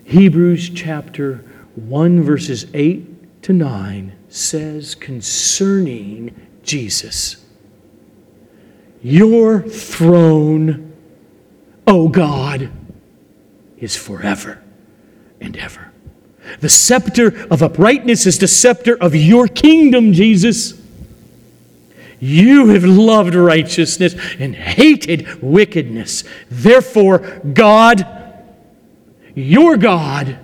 Hebrews 0.04 0.70
chapter 0.70 1.44
1, 1.76 2.22
verses 2.22 2.66
8 2.74 3.42
to 3.42 3.52
9 3.52 4.12
says 4.28 4.94
concerning 4.94 6.34
Jesus 6.62 7.43
your 9.04 9.60
throne, 9.62 10.92
O 11.86 12.08
God, 12.08 12.70
is 13.78 13.94
forever 13.94 14.62
and 15.40 15.56
ever. 15.58 15.92
The 16.60 16.70
scepter 16.70 17.46
of 17.50 17.62
uprightness 17.62 18.26
is 18.26 18.38
the 18.38 18.48
scepter 18.48 18.96
of 18.96 19.14
your 19.14 19.46
kingdom, 19.46 20.14
Jesus. 20.14 20.80
You 22.18 22.68
have 22.68 22.84
loved 22.84 23.34
righteousness 23.34 24.14
and 24.38 24.54
hated 24.54 25.42
wickedness. 25.42 26.24
Therefore, 26.50 27.18
God, 27.52 28.06
your 29.34 29.76
God, 29.76 30.38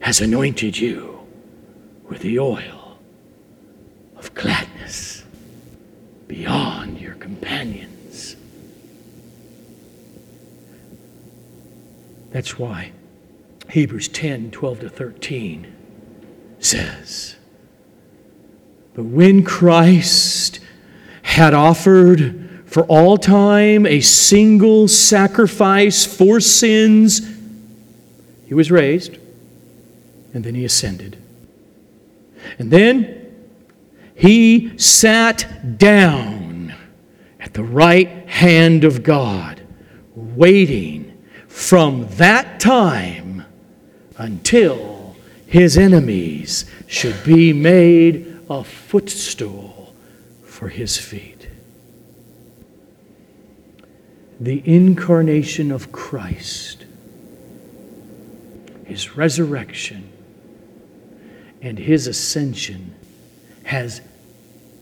has 0.00 0.20
anointed 0.20 0.76
you 0.76 1.20
with 2.08 2.22
the 2.22 2.40
oil 2.40 2.98
of 4.16 4.34
gladness 4.34 5.22
beyond 6.26 7.00
companions. 7.22 8.34
That's 12.32 12.58
why 12.58 12.90
Hebrews 13.70 14.08
10 14.08 14.50
12 14.50 14.80
to 14.80 14.88
13 14.88 15.72
says, 16.58 17.36
But 18.94 19.04
when 19.04 19.44
Christ 19.44 20.58
had 21.22 21.54
offered 21.54 22.64
for 22.66 22.82
all 22.86 23.16
time 23.16 23.86
a 23.86 24.00
single 24.00 24.88
sacrifice 24.88 26.04
for 26.04 26.40
sins, 26.40 27.20
he 28.46 28.54
was 28.54 28.72
raised 28.72 29.16
and 30.34 30.42
then 30.42 30.56
he 30.56 30.64
ascended. 30.64 31.16
And 32.58 32.72
then 32.72 33.32
he 34.16 34.76
sat 34.76 35.78
down 35.78 36.41
at 37.52 37.56
the 37.56 37.64
right 37.64 38.08
hand 38.30 38.82
of 38.82 39.02
God, 39.02 39.60
waiting 40.14 41.22
from 41.48 42.08
that 42.12 42.58
time 42.58 43.44
until 44.16 45.14
his 45.46 45.76
enemies 45.76 46.64
should 46.86 47.22
be 47.24 47.52
made 47.52 48.40
a 48.48 48.64
footstool 48.64 49.94
for 50.46 50.68
his 50.68 50.96
feet. 50.96 51.46
The 54.40 54.62
incarnation 54.64 55.70
of 55.70 55.92
Christ, 55.92 56.86
his 58.86 59.14
resurrection, 59.14 60.10
and 61.60 61.78
his 61.78 62.06
ascension 62.06 62.94
has 63.64 64.00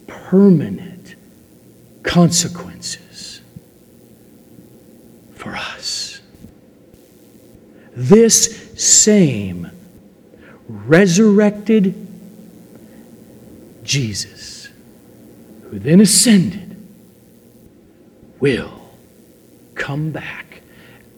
permanent 0.07 0.90
consequences 2.03 3.41
for 5.35 5.55
us. 5.55 6.21
This 7.95 8.73
same 8.77 9.71
resurrected 10.69 11.95
Jesus, 13.83 14.69
who 15.65 15.79
then 15.79 16.01
ascended, 16.01 16.77
will 18.39 18.91
come 19.75 20.13
back 20.13 20.63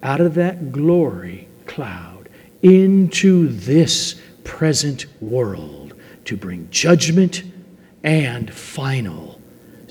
out 0.03 0.20
of 0.20 0.35
that 0.35 0.72
glory 0.72 1.49
cloud 1.66 2.28
into 2.62 3.49
this 3.49 4.20
present 4.45 5.07
world 5.20 5.95
to 6.24 6.37
bring 6.37 6.68
judgment 6.70 7.43
and 8.03 8.53
final 8.53 9.41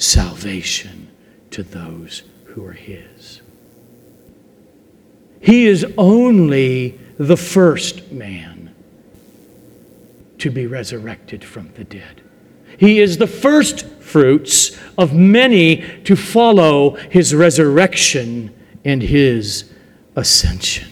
salvation 0.02 1.10
to 1.52 1.64
those 1.64 2.24
who 2.45 2.66
are 2.66 2.74
His. 2.74 3.41
He 5.39 5.66
is 5.66 5.86
only 5.97 6.99
the 7.18 7.38
first 7.38 8.12
man 8.12 8.74
to 10.38 10.49
be 10.49 10.68
resurrected 10.68 11.43
from 11.43 11.72
the 11.74 11.84
dead. 11.84 12.22
He 12.78 12.99
is 12.99 13.18
the 13.18 13.28
first 13.28 13.86
fruits 13.86 14.78
of 14.97 15.14
many 15.14 15.78
to 16.04 16.16
follow 16.16 16.95
his 16.95 17.36
resurrection 17.36 18.54
and 18.84 19.02
his 19.02 19.72
ascension. 20.16 20.91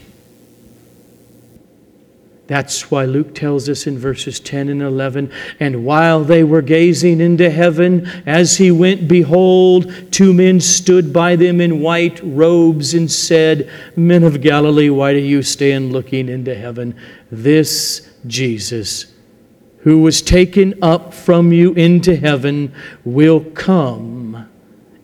That's 2.50 2.90
why 2.90 3.06
Luke 3.06 3.36
tells 3.36 3.70
us 3.70 3.86
in 3.86 4.00
verses 4.00 4.40
10 4.40 4.70
and 4.70 4.82
11 4.82 5.32
and 5.60 5.86
while 5.86 6.24
they 6.24 6.44
were 6.44 6.64
gazing 6.64 7.22
into 7.22 7.48
heaven, 7.48 8.08
as 8.26 8.58
he 8.58 8.72
went, 8.72 9.08
behold, 9.08 9.94
two 10.12 10.34
men 10.34 10.60
stood 10.60 11.14
by 11.14 11.36
them 11.36 11.62
in 11.62 11.80
white 11.80 12.20
robes 12.24 12.96
and 12.96 13.10
said, 13.10 13.70
Men 13.96 14.24
of 14.24 14.42
Galilee, 14.42 14.90
why 14.90 15.14
do 15.14 15.20
you 15.20 15.44
stand 15.44 15.94
looking 15.94 16.28
into 16.28 16.56
heaven? 16.56 17.00
This 17.32 18.10
Jesus, 18.26 19.14
who 19.82 20.02
was 20.02 20.24
taken 20.24 20.74
up 20.84 21.14
from 21.14 21.54
you 21.54 21.74
into 21.76 22.16
heaven, 22.16 22.74
will 23.06 23.42
come 23.42 24.50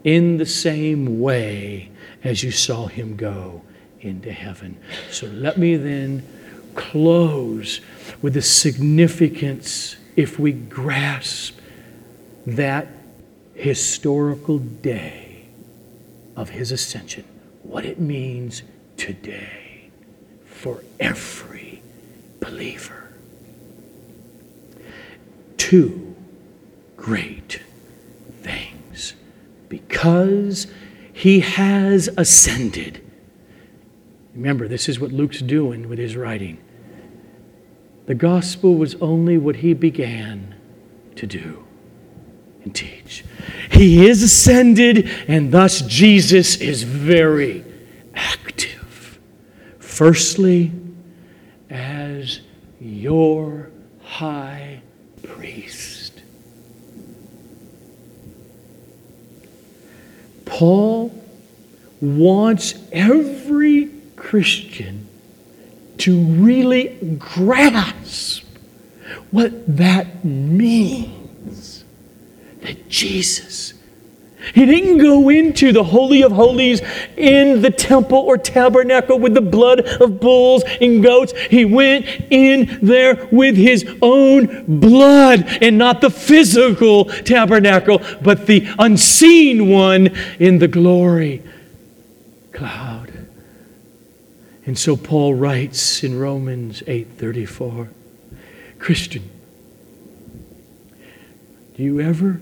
in 0.03 0.37
the 0.37 0.47
same 0.47 1.19
way 1.19 1.91
as 2.23 2.41
you 2.41 2.49
saw 2.49 2.87
him 2.87 3.15
go 3.15 3.61
into 4.01 4.31
heaven. 4.31 4.79
So 5.11 5.27
let 5.27 5.59
me 5.59 5.75
then 5.75 6.23
close 6.75 7.81
with 8.21 8.33
the 8.33 8.41
significance, 8.41 9.95
if 10.15 10.37
we 10.37 10.51
grasp 10.51 11.57
that 12.45 12.87
historical 13.55 14.59
day 14.59 15.45
of 16.35 16.49
his 16.49 16.71
ascension, 16.71 17.23
what 17.63 17.85
it 17.85 17.99
means 17.99 18.61
today 18.97 19.89
for 20.45 20.83
every 20.99 21.81
believer. 22.39 23.09
Two 25.57 26.15
great 26.95 27.61
things. 28.41 29.13
Because 29.69 30.67
he 31.13 31.39
has 31.39 32.07
ascended. 32.17 33.01
Remember, 34.33 34.67
this 34.67 34.89
is 34.89 34.99
what 34.99 35.11
Luke's 35.11 35.41
doing 35.41 35.87
with 35.87 35.97
his 35.97 36.15
writing. 36.15 36.57
The 38.05 38.15
gospel 38.15 38.75
was 38.75 38.95
only 38.95 39.37
what 39.37 39.57
he 39.57 39.73
began 39.73 40.55
to 41.15 41.25
do 41.25 41.65
and 42.63 42.75
teach. 42.75 43.23
He 43.71 44.07
is 44.07 44.21
ascended, 44.21 45.09
and 45.27 45.51
thus 45.51 45.81
Jesus 45.81 46.57
is 46.57 46.83
very 46.83 47.65
active. 48.13 49.19
Firstly, 49.79 50.71
as 51.69 52.41
your 52.79 53.69
high 54.03 54.81
priest. 55.23 56.21
Paul 60.45 61.11
wants 62.01 62.75
every 62.91 63.89
Christian 64.15 65.04
to 65.99 66.19
really 66.19 66.97
grasp 67.17 68.45
what 69.31 69.77
that 69.77 70.23
means. 70.25 71.83
That 72.61 72.89
Jesus 72.89 73.75
he 74.53 74.65
didn't 74.65 74.99
go 74.99 75.29
into 75.29 75.71
the 75.71 75.83
Holy 75.83 76.21
of 76.21 76.31
Holies 76.31 76.81
in 77.17 77.61
the 77.61 77.71
temple 77.71 78.19
or 78.19 78.37
tabernacle 78.37 79.17
with 79.17 79.33
the 79.33 79.41
blood 79.41 79.79
of 79.79 80.19
bulls 80.19 80.63
and 80.81 81.01
goats. 81.01 81.33
He 81.49 81.65
went 81.65 82.05
in 82.29 82.79
there 82.81 83.27
with 83.31 83.55
his 83.55 83.85
own 84.01 84.79
blood 84.79 85.45
and 85.61 85.77
not 85.77 86.01
the 86.01 86.09
physical 86.09 87.05
tabernacle, 87.05 88.01
but 88.21 88.45
the 88.45 88.67
unseen 88.77 89.69
one 89.69 90.15
in 90.39 90.59
the 90.59 90.67
glory 90.67 91.41
cloud. 92.51 93.04
And 94.65 94.77
so 94.77 94.95
Paul 94.95 95.35
writes 95.35 96.03
in 96.03 96.17
Romans 96.17 96.81
8:34, 96.87 97.89
Christian, 98.79 99.29
do 101.75 101.83
you 101.83 101.99
ever 101.99 102.39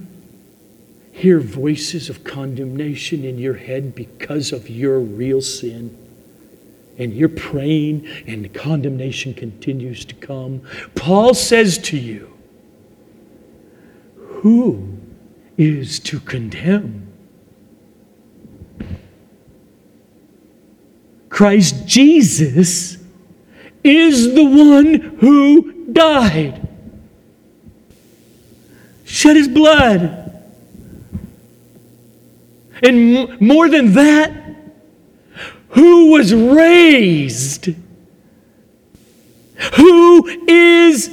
hear 1.13 1.39
voices 1.39 2.09
of 2.09 2.23
condemnation 2.23 3.23
in 3.23 3.37
your 3.37 3.53
head 3.53 3.93
because 3.93 4.51
of 4.51 4.69
your 4.69 4.99
real 4.99 5.41
sin. 5.41 5.95
And 6.97 7.13
you're 7.13 7.29
praying, 7.29 8.05
and 8.27 8.51
condemnation 8.53 9.33
continues 9.33 10.05
to 10.05 10.15
come. 10.15 10.61
Paul 10.95 11.33
says 11.33 11.77
to 11.79 11.97
you, 11.97 12.33
Who 14.17 14.97
is 15.55 15.99
to 16.01 16.19
condemn? 16.19 17.02
Christ 21.33 21.87
Jesus 21.87 22.99
is 23.83 24.35
the 24.35 24.43
one 24.43 24.93
who 25.19 25.91
died, 25.91 26.67
shed 29.03 29.37
his 29.37 29.47
blood. 29.47 30.31
And 32.83 33.41
more 33.41 33.67
than 33.67 33.93
that, 33.93 34.31
who 35.69 36.11
was 36.11 36.35
raised, 36.35 37.69
who 39.73 40.27
is 40.47 41.09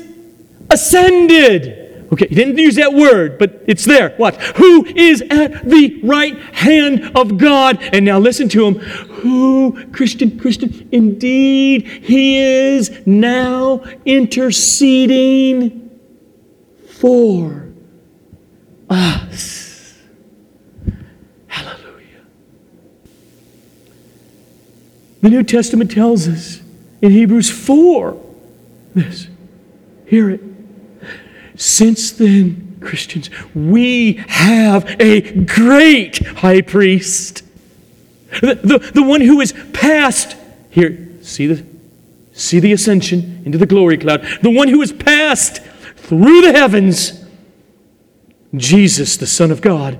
ascended. 0.68 1.79
Okay, 2.12 2.26
he 2.26 2.34
didn't 2.34 2.58
use 2.58 2.74
that 2.74 2.92
word, 2.92 3.38
but 3.38 3.62
it's 3.68 3.84
there. 3.84 4.16
Watch. 4.18 4.34
Who 4.56 4.84
is 4.84 5.22
at 5.30 5.64
the 5.64 6.00
right 6.02 6.36
hand 6.54 7.12
of 7.16 7.38
God? 7.38 7.78
And 7.92 8.04
now 8.04 8.18
listen 8.18 8.48
to 8.48 8.66
him. 8.66 8.80
Who, 8.80 9.86
Christian, 9.92 10.36
Christian, 10.38 10.88
indeed, 10.90 11.86
he 11.86 12.38
is 12.38 13.06
now 13.06 13.84
interceding 14.04 15.88
for 16.88 17.68
us. 18.88 19.96
Hallelujah. 21.46 22.24
The 25.20 25.30
New 25.30 25.44
Testament 25.44 25.92
tells 25.92 26.26
us 26.26 26.60
in 27.00 27.12
Hebrews 27.12 27.50
4 27.50 28.20
this. 28.96 29.28
Hear 30.06 30.30
it. 30.30 30.49
Since 31.60 32.12
then, 32.12 32.78
Christians, 32.80 33.28
we 33.54 34.14
have 34.28 34.96
a 34.98 35.44
great 35.44 36.16
high 36.38 36.62
priest. 36.62 37.42
The, 38.40 38.54
the, 38.54 38.78
the 38.94 39.02
one 39.02 39.20
who 39.20 39.42
is 39.42 39.52
passed, 39.74 40.38
here, 40.70 41.06
see 41.20 41.46
the, 41.46 41.62
see 42.32 42.60
the 42.60 42.72
ascension 42.72 43.42
into 43.44 43.58
the 43.58 43.66
glory 43.66 43.98
cloud. 43.98 44.26
The 44.40 44.48
one 44.48 44.68
who 44.68 44.80
is 44.80 44.90
passed 44.90 45.60
through 45.96 46.40
the 46.40 46.52
heavens, 46.52 47.22
Jesus, 48.56 49.18
the 49.18 49.26
Son 49.26 49.50
of 49.50 49.60
God. 49.60 49.98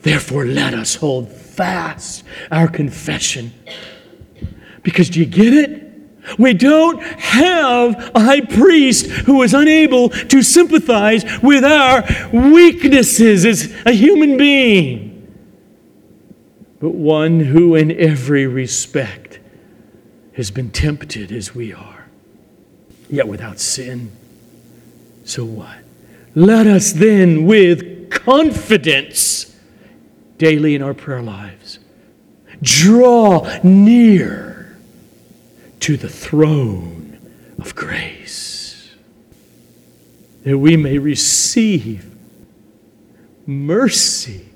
Therefore, 0.00 0.46
let 0.46 0.72
us 0.72 0.94
hold 0.94 1.30
fast 1.30 2.24
our 2.50 2.66
confession. 2.66 3.52
Because 4.82 5.10
do 5.10 5.20
you 5.20 5.26
get 5.26 5.52
it? 5.52 5.85
We 6.38 6.54
don't 6.54 7.02
have 7.02 8.10
a 8.14 8.20
high 8.20 8.40
priest 8.40 9.06
who 9.06 9.42
is 9.42 9.54
unable 9.54 10.08
to 10.08 10.42
sympathize 10.42 11.24
with 11.42 11.64
our 11.64 12.04
weaknesses 12.32 13.44
as 13.44 13.72
a 13.86 13.92
human 13.92 14.36
being, 14.36 15.32
but 16.80 16.90
one 16.90 17.40
who, 17.40 17.74
in 17.74 17.92
every 17.92 18.46
respect, 18.46 19.38
has 20.34 20.50
been 20.50 20.70
tempted 20.70 21.32
as 21.32 21.54
we 21.54 21.72
are, 21.72 22.06
yet 23.08 23.28
without 23.28 23.58
sin. 23.58 24.10
So 25.24 25.44
what? 25.44 25.78
Let 26.34 26.66
us 26.66 26.92
then, 26.92 27.46
with 27.46 28.10
confidence, 28.10 29.56
daily 30.38 30.74
in 30.74 30.82
our 30.82 30.94
prayer 30.94 31.22
lives, 31.22 31.78
draw 32.60 33.48
near 33.62 34.55
to 35.86 35.96
the 35.96 36.08
throne 36.08 37.16
of 37.60 37.76
grace, 37.76 38.92
that 40.42 40.58
we 40.58 40.76
may 40.76 40.98
receive 40.98 42.12
mercy 43.46 44.48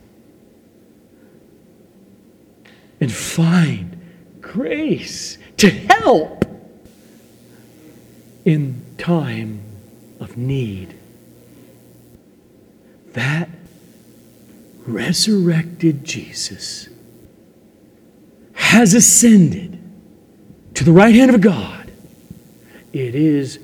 and 3.01 3.13
find 3.13 3.97
grace 4.41 5.39
to 5.57 5.71
help 5.71 6.45
in 8.45 8.85
time 8.99 9.63
of 10.19 10.37
need. 10.37 10.93
That 13.13 13.49
resurrected 14.85 16.03
Jesus 16.03 16.89
has 18.55 18.95
ascended 18.95 19.80
to 20.81 20.85
the 20.85 20.93
right 20.93 21.15
hand 21.15 21.35
of 21.35 21.43
God, 21.43 21.91
it 22.95 23.15
is 23.15 23.59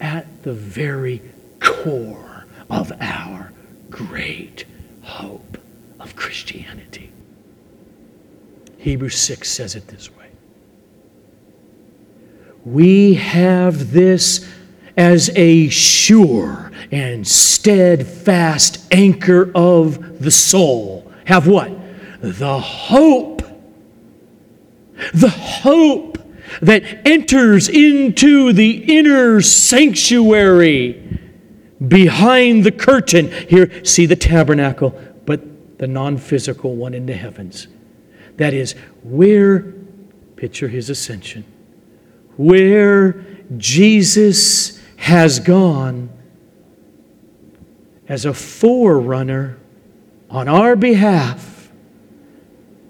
at 0.00 0.26
the 0.42 0.52
very 0.52 1.22
core 1.60 2.44
of 2.68 2.90
our 3.00 3.52
great 3.88 4.64
hope 5.02 5.58
of 6.00 6.16
Christianity. 6.16 7.12
Hebrews 8.78 9.16
6 9.16 9.48
says 9.48 9.76
it 9.76 9.86
this 9.86 10.10
way 10.16 10.26
We 12.64 13.14
have 13.14 13.92
this 13.92 14.44
as 14.96 15.30
a 15.36 15.68
sure 15.68 16.72
and 16.90 17.24
steadfast 17.24 18.92
anchor 18.92 19.52
of 19.54 20.20
the 20.20 20.32
soul. 20.32 21.12
Have 21.26 21.46
what? 21.46 21.70
The 22.20 22.58
hope. 22.58 23.42
The 25.14 25.30
hope 25.30 26.25
that 26.62 27.06
enters 27.06 27.68
into 27.68 28.52
the 28.52 28.98
inner 28.98 29.40
sanctuary 29.40 31.02
behind 31.86 32.64
the 32.64 32.72
curtain. 32.72 33.30
Here, 33.48 33.84
see 33.84 34.06
the 34.06 34.16
tabernacle, 34.16 34.98
but 35.24 35.78
the 35.78 35.86
non 35.86 36.16
physical 36.16 36.74
one 36.74 36.94
in 36.94 37.06
the 37.06 37.14
heavens. 37.14 37.68
That 38.36 38.54
is, 38.54 38.74
where, 39.02 39.60
picture 40.36 40.68
his 40.68 40.90
ascension, 40.90 41.44
where 42.36 43.24
Jesus 43.56 44.80
has 44.96 45.40
gone 45.40 46.10
as 48.08 48.24
a 48.24 48.34
forerunner 48.34 49.58
on 50.30 50.48
our 50.48 50.76
behalf, 50.76 51.70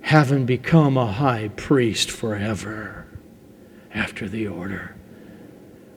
having 0.01 0.47
become 0.47 0.97
a 0.97 1.13
high 1.13 1.49
priest 1.57 2.11
forever 2.11 3.06
after 3.97 4.29
the 4.29 4.47
order 4.47 4.95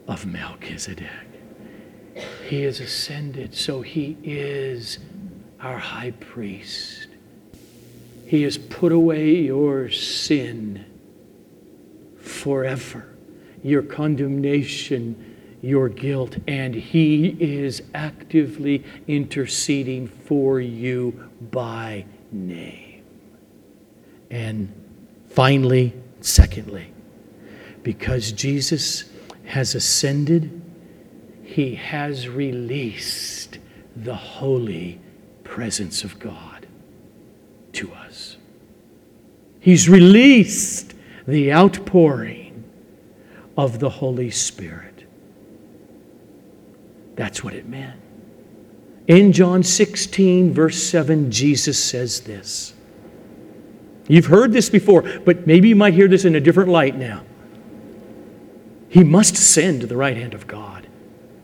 of 0.08 0.26
Melchizedek. 0.26 1.08
He 2.48 2.64
is 2.64 2.80
ascended, 2.80 3.54
so 3.54 3.82
he 3.82 4.16
is 4.24 4.98
our 5.60 5.78
high 5.78 6.10
priest. 6.12 7.06
He 8.26 8.42
has 8.42 8.58
put 8.58 8.90
away 8.90 9.36
your 9.36 9.90
sin 9.90 10.84
forever, 12.18 13.14
your 13.62 13.82
condemnation 13.82 15.30
your 15.62 15.88
guilt, 15.88 16.36
and 16.46 16.74
He 16.74 17.36
is 17.38 17.82
actively 17.94 18.84
interceding 19.06 20.08
for 20.08 20.60
you 20.60 21.30
by 21.50 22.06
name. 22.32 23.02
And 24.30 24.72
finally, 25.28 25.92
secondly, 26.20 26.92
because 27.82 28.32
Jesus 28.32 29.04
has 29.44 29.74
ascended, 29.74 30.60
He 31.42 31.74
has 31.74 32.28
released 32.28 33.58
the 33.96 34.14
holy 34.14 35.00
presence 35.44 36.04
of 36.04 36.18
God 36.18 36.66
to 37.72 37.92
us. 37.92 38.36
He's 39.60 39.88
released 39.88 40.94
the 41.26 41.52
outpouring 41.52 42.64
of 43.56 43.78
the 43.78 43.90
Holy 43.90 44.30
Spirit. 44.30 45.04
That's 47.14 47.44
what 47.44 47.54
it 47.54 47.68
meant. 47.68 48.00
In 49.06 49.32
John 49.32 49.62
16, 49.62 50.54
verse 50.54 50.82
7, 50.82 51.30
Jesus 51.30 51.82
says 51.82 52.20
this. 52.20 52.72
You've 54.08 54.26
heard 54.26 54.52
this 54.52 54.70
before, 54.70 55.02
but 55.20 55.46
maybe 55.46 55.68
you 55.68 55.76
might 55.76 55.94
hear 55.94 56.08
this 56.08 56.24
in 56.24 56.34
a 56.36 56.40
different 56.40 56.70
light 56.70 56.96
now. 56.96 57.24
He 58.90 59.04
must 59.04 59.34
ascend 59.34 59.82
to 59.82 59.86
the 59.86 59.96
right 59.96 60.16
hand 60.16 60.34
of 60.34 60.48
God 60.48 60.88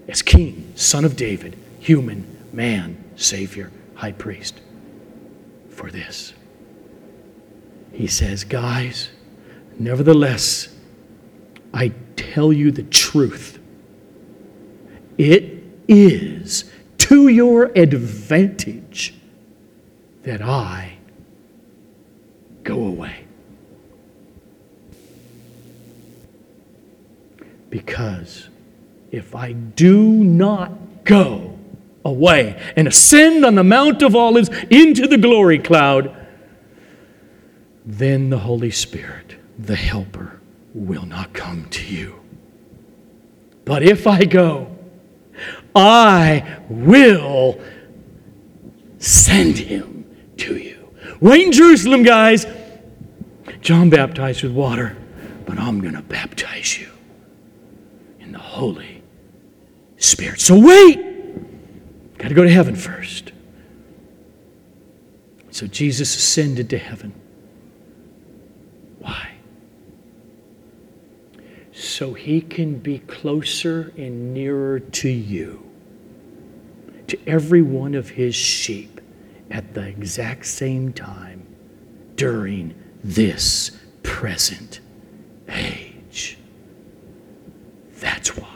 as 0.09 0.21
King, 0.21 0.73
Son 0.75 1.05
of 1.05 1.15
David, 1.15 1.57
human, 1.79 2.27
man, 2.53 3.03
Savior, 3.15 3.71
High 3.95 4.13
Priest. 4.13 4.61
For 5.71 5.89
this, 5.89 6.35
he 7.93 8.09
says, 8.09 8.43
Guys, 8.43 9.11
nevertheless, 9.79 10.75
I 11.73 11.93
tell 12.17 12.53
you 12.53 12.73
the 12.73 12.83
truth. 12.83 13.61
It 15.17 15.63
is 15.87 16.65
to 16.99 17.29
your 17.29 17.67
advantage 17.77 19.15
that 20.25 20.43
I 20.43 20.99
go 22.65 22.85
away. 22.87 23.26
Because 27.77 28.49
if 29.13 29.35
I 29.35 29.53
do 29.53 30.03
not 30.03 31.05
go 31.05 31.59
away 32.07 32.59
and 32.75 32.89
ascend 32.89 33.45
on 33.45 33.55
the 33.55 33.65
Mount 33.65 34.01
of 34.01 34.17
Olives 34.17 34.49
into 34.71 35.07
the 35.07 35.19
glory 35.19 35.59
cloud, 35.59 36.17
then 37.85 38.31
the 38.31 38.39
Holy 38.39 38.71
Spirit, 38.71 39.37
the 39.59 39.77
Helper, 39.77 40.41
will 40.73 41.05
not 41.05 41.35
come 41.35 41.67
to 41.69 41.85
you. 41.85 42.19
But 43.67 43.83
if 43.83 44.07
I 44.07 44.25
go, 44.25 44.75
I 45.75 46.61
will 46.71 47.61
send 48.97 49.59
him 49.59 50.07
to 50.39 50.57
you. 50.57 50.95
Wait 51.21 51.45
in 51.45 51.53
Jerusalem, 51.53 52.05
guys. 52.05 52.47
John 53.61 53.91
baptized 53.91 54.45
with 54.45 54.53
water, 54.53 54.97
but 55.45 55.59
I'm 55.59 55.83
going 55.83 55.93
to 55.93 56.01
baptize 56.01 56.79
you 56.79 56.96
the 58.37 58.43
Holy 58.43 59.03
Spirit. 59.97 60.41
So 60.41 60.59
wait. 60.59 62.19
Got 62.19 62.29
to 62.29 62.35
go 62.35 62.45
to 62.45 62.51
heaven 62.51 62.77
first. 62.77 63.33
So 65.51 65.67
Jesus 65.67 66.15
ascended 66.15 66.69
to 66.71 66.77
heaven. 66.77 67.15
Why? 68.99 69.37
So 71.73 72.13
he 72.13 72.43
can 72.43 72.79
be 72.79 72.99
closer 72.99 73.95
and 73.97 74.35
nearer 74.35 74.81
to 74.81 75.09
you 75.09 75.63
to 77.07 77.19
every 77.27 77.63
one 77.63 77.95
of 77.95 78.11
his 78.11 78.35
sheep 78.35 79.01
at 79.51 79.73
the 79.73 79.87
exact 79.87 80.45
same 80.45 80.93
time 80.93 81.47
during 82.17 82.75
this 83.03 83.71
present 84.03 84.81
age. 85.49 85.86
That's 88.07 88.37
why. 88.37 88.47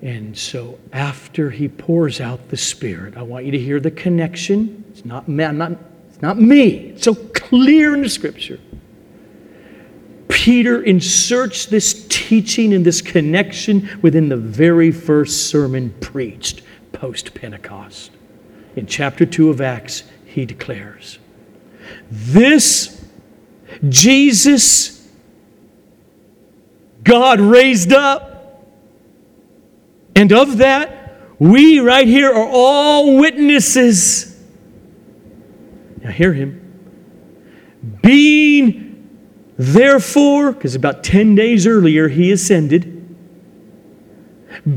And 0.00 0.38
so 0.38 0.78
after 0.92 1.50
he 1.50 1.66
pours 1.66 2.20
out 2.20 2.50
the 2.50 2.56
Spirit, 2.56 3.16
I 3.16 3.22
want 3.22 3.46
you 3.46 3.50
to 3.50 3.58
hear 3.58 3.80
the 3.80 3.90
connection. 3.90 4.84
It's 4.92 5.04
not, 5.04 5.26
I'm 5.26 5.58
not, 5.58 5.72
it's 6.08 6.22
not 6.22 6.38
me. 6.38 6.90
It's 6.90 7.02
so 7.02 7.16
clear 7.16 7.94
in 7.94 8.02
the 8.02 8.08
Scripture. 8.08 8.60
Peter 10.28 10.80
inserts 10.82 11.66
this 11.66 12.06
teaching 12.08 12.72
and 12.72 12.86
this 12.86 13.02
connection 13.02 13.90
within 14.02 14.28
the 14.28 14.36
very 14.36 14.92
first 14.92 15.48
sermon 15.48 15.92
preached 16.00 16.62
post 16.92 17.34
Pentecost. 17.34 18.12
In 18.76 18.86
chapter 18.86 19.26
2 19.26 19.50
of 19.50 19.60
Acts, 19.60 20.04
he 20.26 20.46
declares, 20.46 21.18
This 22.08 22.99
Jesus 23.88 25.08
God 27.02 27.40
raised 27.40 27.92
up, 27.92 28.62
and 30.14 30.32
of 30.32 30.58
that, 30.58 31.14
we 31.38 31.80
right 31.80 32.06
here 32.06 32.30
are 32.30 32.48
all 32.48 33.16
witnesses. 33.16 34.38
Now, 36.02 36.10
hear 36.10 36.32
him. 36.34 36.56
Being 38.02 38.90
Therefore, 39.62 40.52
because 40.52 40.74
about 40.74 41.04
10 41.04 41.34
days 41.34 41.66
earlier 41.66 42.08
he 42.08 42.32
ascended, 42.32 42.96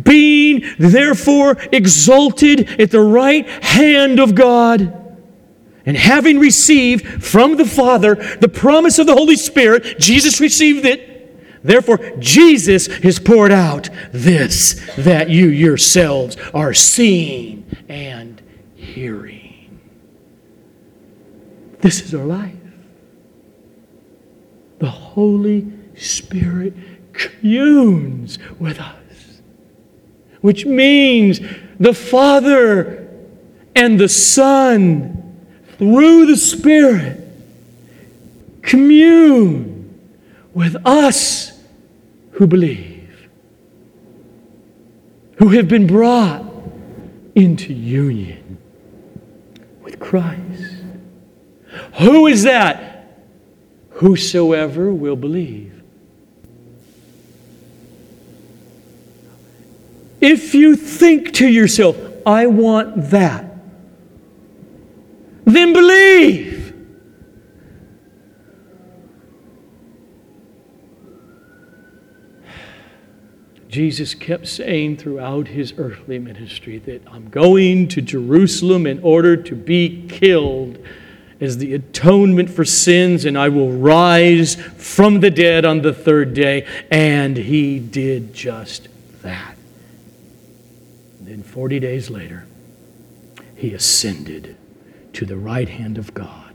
being 0.03 0.65
therefore 0.77 1.55
exalted 1.71 2.81
at 2.81 2.91
the 2.91 2.99
right 2.99 3.47
hand 3.63 4.19
of 4.19 4.35
God, 4.35 5.02
and 5.85 5.97
having 5.97 6.39
received 6.39 7.23
from 7.23 7.57
the 7.57 7.65
Father 7.65 8.15
the 8.39 8.49
promise 8.49 8.99
of 8.99 9.07
the 9.07 9.13
Holy 9.13 9.35
Spirit, 9.35 9.99
Jesus 9.99 10.39
received 10.39 10.85
it. 10.85 11.63
Therefore, 11.63 11.97
Jesus 12.19 12.87
has 12.87 13.19
poured 13.19 13.51
out 13.51 13.89
this 14.11 14.81
that 14.97 15.29
you 15.29 15.47
yourselves 15.47 16.35
are 16.53 16.73
seeing 16.73 17.65
and 17.87 18.41
hearing. 18.75 19.79
This 21.79 22.01
is 22.01 22.13
our 22.13 22.25
life 22.25 22.55
the 24.83 24.89
Holy 24.89 25.71
Spirit 25.95 26.73
communes 27.13 28.37
with 28.59 28.81
us, 28.81 29.41
which 30.41 30.65
means 30.65 31.39
the 31.79 31.93
Father 31.93 33.09
and 33.77 33.97
the 33.97 34.09
Son, 34.09 35.22
through 35.77 36.25
the 36.27 36.37
Spirit, 36.37 37.19
commune 38.61 39.99
with 40.53 40.75
us 40.85 41.51
who 42.31 42.47
believe, 42.47 43.29
who 45.37 45.49
have 45.49 45.67
been 45.67 45.87
brought 45.87 46.43
into 47.35 47.73
union 47.73 48.57
with 49.81 49.99
Christ. 49.99 50.75
Who 51.99 52.27
is 52.27 52.43
that? 52.43 52.93
whosoever 54.03 54.91
will 54.91 55.15
believe. 55.15 55.81
If 60.19 60.53
you 60.53 60.75
think 60.75 61.33
to 61.35 61.47
yourself, 61.47 61.97
I 62.25 62.47
want 62.47 63.11
that, 63.11 63.52
then 65.45 65.73
believe. 65.73 66.63
Jesus 73.73 74.13
kept 74.13 74.47
saying 74.47 74.97
throughout 74.97 75.47
his 75.47 75.73
earthly 75.77 76.19
ministry 76.19 76.77
that 76.77 77.01
I'm 77.07 77.29
going 77.29 77.87
to 77.87 78.03
Jerusalem 78.03 78.85
in 78.85 78.99
order 79.01 79.35
to 79.35 79.55
be 79.55 80.05
killed 80.07 80.77
as 81.41 81.57
the 81.57 81.73
atonement 81.73 82.51
for 82.51 82.63
sins, 82.63 83.25
and 83.25 83.35
I 83.35 83.49
will 83.49 83.71
rise 83.71 84.55
from 84.55 85.21
the 85.21 85.31
dead 85.31 85.65
on 85.65 85.81
the 85.81 85.91
third 85.91 86.35
day. 86.35 86.67
And 86.91 87.35
he 87.35 87.79
did 87.79 88.31
just 88.31 88.89
that. 89.23 89.57
And 91.17 91.27
then 91.27 91.41
40 91.41 91.79
days 91.79 92.11
later, 92.11 92.45
he 93.55 93.73
ascended 93.73 94.55
to 95.13 95.25
the 95.25 95.37
right 95.37 95.69
hand 95.69 95.97
of 95.97 96.13
God 96.13 96.53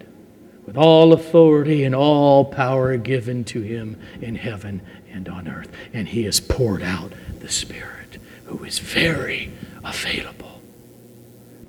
with 0.69 0.77
all 0.77 1.15
authority 1.15 1.83
and 1.83 1.95
all 1.95 2.45
power 2.45 2.95
given 2.99 3.43
to 3.43 3.63
him 3.63 3.99
in 4.21 4.35
heaven 4.35 4.83
and 5.11 5.27
on 5.27 5.49
earth. 5.49 5.71
And 5.95 6.07
he 6.07 6.25
has 6.25 6.41
poured 6.41 6.83
out 6.83 7.15
the 7.41 7.49
Spirit, 7.49 8.19
who 8.45 8.65
is 8.65 8.79
very 8.79 9.51
available. 9.83 10.61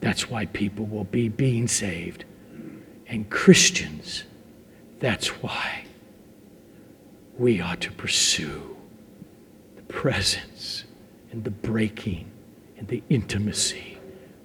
That's 0.01 0.29
why 0.29 0.47
people 0.47 0.85
will 0.85 1.05
be 1.05 1.29
being 1.29 1.69
saved. 1.69 2.25
And 3.07 3.29
Christians, 3.29 4.25
that's 4.99 5.27
why 5.41 5.85
we 7.37 7.61
ought 7.61 7.79
to 7.79 7.91
pursue 7.93 8.75
the 9.77 9.81
presence 9.83 10.83
and 11.31 11.45
the 11.45 11.51
breaking 11.51 12.29
and 12.77 12.89
the 12.89 13.01
intimacy 13.09 13.97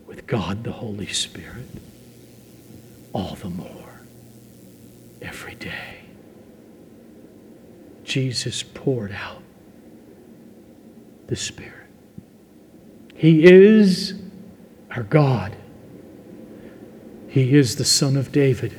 with 0.07 0.29
God 0.29 0.63
the 0.63 0.71
Holy 0.71 1.09
Spirit 1.09 1.67
all 3.15 3.37
the 3.37 3.49
more 3.49 4.01
every 5.23 5.55
day. 5.55 6.01
Jesus 8.05 8.63
poured 8.63 9.13
out 9.13 9.41
the 11.29 11.37
Spirit. 11.37 11.73
He 13.15 13.45
is 13.45 14.15
our 14.91 15.05
God. 15.05 15.57
He 17.29 17.57
is 17.57 17.77
the 17.77 17.85
Son 17.85 18.17
of 18.17 18.31
David. 18.33 18.79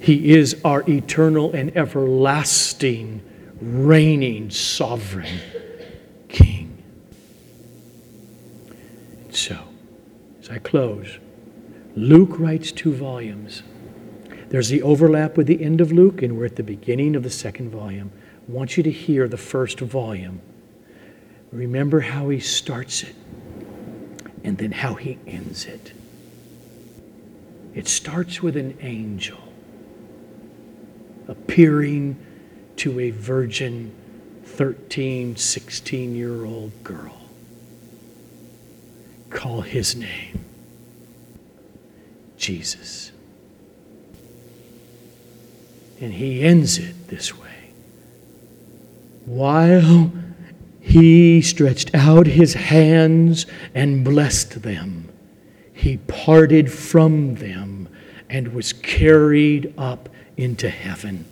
He 0.00 0.34
is 0.34 0.60
our 0.64 0.82
eternal 0.88 1.52
and 1.52 1.74
everlasting, 1.76 3.22
reigning, 3.60 4.50
sovereign 4.50 5.40
King. 6.28 6.82
And 9.24 9.34
so, 9.34 9.58
as 10.40 10.50
I 10.50 10.58
close, 10.58 11.18
Luke 11.96 12.40
writes 12.40 12.72
two 12.72 12.92
volumes. 12.92 13.62
There's 14.48 14.68
the 14.68 14.82
overlap 14.82 15.36
with 15.36 15.46
the 15.46 15.62
end 15.62 15.80
of 15.80 15.92
Luke, 15.92 16.22
and 16.22 16.36
we're 16.36 16.46
at 16.46 16.56
the 16.56 16.62
beginning 16.64 17.14
of 17.14 17.22
the 17.22 17.30
second 17.30 17.70
volume. 17.70 18.10
I 18.48 18.52
want 18.52 18.76
you 18.76 18.82
to 18.82 18.90
hear 18.90 19.28
the 19.28 19.36
first 19.36 19.78
volume. 19.78 20.40
Remember 21.52 22.00
how 22.00 22.30
he 22.30 22.40
starts 22.40 23.04
it 23.04 23.14
and 24.42 24.58
then 24.58 24.72
how 24.72 24.94
he 24.94 25.18
ends 25.26 25.66
it. 25.66 25.92
It 27.74 27.86
starts 27.86 28.42
with 28.42 28.56
an 28.56 28.76
angel 28.80 29.38
appearing 31.28 32.16
to 32.76 33.00
a 33.00 33.10
virgin 33.10 33.94
13, 34.44 35.36
16 35.36 36.14
year 36.14 36.44
old 36.44 36.72
girl. 36.82 37.20
Call 39.30 39.62
his 39.62 39.96
name 39.96 40.44
Jesus. 42.36 43.12
And 46.00 46.12
he 46.12 46.42
ends 46.42 46.78
it 46.78 47.08
this 47.08 47.36
way. 47.38 47.70
While 49.26 50.12
he 50.80 51.40
stretched 51.40 51.94
out 51.94 52.26
his 52.26 52.54
hands 52.54 53.46
and 53.74 54.04
blessed 54.04 54.62
them, 54.62 55.08
he 55.72 55.96
parted 55.96 56.70
from 56.70 57.36
them 57.36 57.88
and 58.28 58.52
was 58.52 58.72
carried 58.72 59.72
up 59.78 60.08
into 60.36 60.68
heaven. 60.68 61.24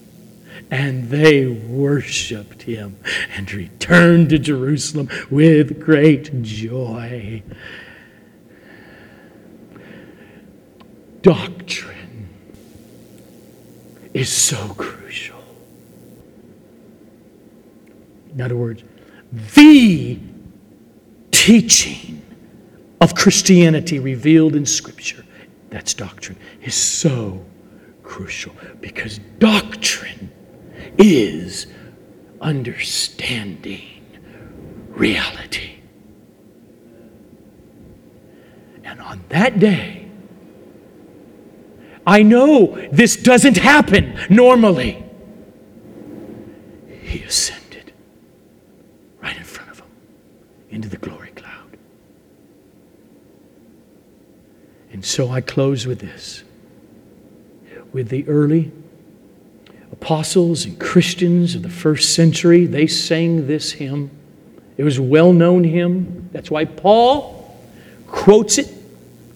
And 0.71 1.11
they 1.11 1.47
worshiped 1.47 2.63
him 2.63 2.97
and 3.37 3.53
returned 3.53 4.31
to 4.31 4.39
Jerusalem 4.39 5.11
with 5.31 5.81
great 5.81 6.43
joy. 6.43 7.43
Doctrine 11.23 12.29
is 14.13 14.31
so 14.31 14.75
crucial. 14.75 15.43
In 18.35 18.41
other 18.41 18.57
words, 18.57 18.83
the 19.55 20.19
teaching 21.31 22.23
of 23.01 23.15
Christianity 23.15 23.99
revealed 23.99 24.55
in 24.55 24.67
Scripture, 24.67 25.25
that's 25.71 25.95
doctrine, 25.95 26.39
is 26.63 26.75
so 26.75 27.45
crucial 28.03 28.55
because 28.81 29.19
doctrine 29.39 30.31
is 30.99 31.67
understanding 32.41 34.05
reality. 34.91 35.77
And 38.85 39.01
on 39.01 39.25
that 39.31 39.59
day, 39.59 40.02
I 42.07 42.23
know 42.23 42.77
this 42.91 43.17
doesn't 43.17 43.57
happen 43.57 44.19
normally. 44.29 45.05
He 47.03 47.23
ascended 47.23 47.93
right 49.23 49.37
in 49.37 49.45
front 49.45 49.71
of 49.71 49.81
him 49.81 49.87
into 50.71 50.89
the 50.89 50.97
glory 50.97 51.31
cloud. 51.31 51.77
And 54.93 55.05
so 55.05 55.31
I 55.31 55.41
close 55.41 55.87
with 55.87 56.01
this. 56.01 56.43
With 57.93 58.09
the 58.09 58.27
early 58.27 58.73
apostles 59.93 60.65
and 60.65 60.81
Christians 60.81 61.55
of 61.55 61.63
the 61.63 61.69
first 61.69 62.15
century, 62.15 62.67
they 62.67 62.87
sang 62.87 63.47
this 63.47 63.73
hymn. 63.73 64.11
It 64.77 64.85
was 64.85 64.99
a 64.99 65.03
well 65.03 65.33
known 65.33 65.63
hymn. 65.63 66.31
That's 66.33 66.51
why 66.51 66.65
Paul 66.65 67.57
quotes 68.09 68.59
it 68.59 68.73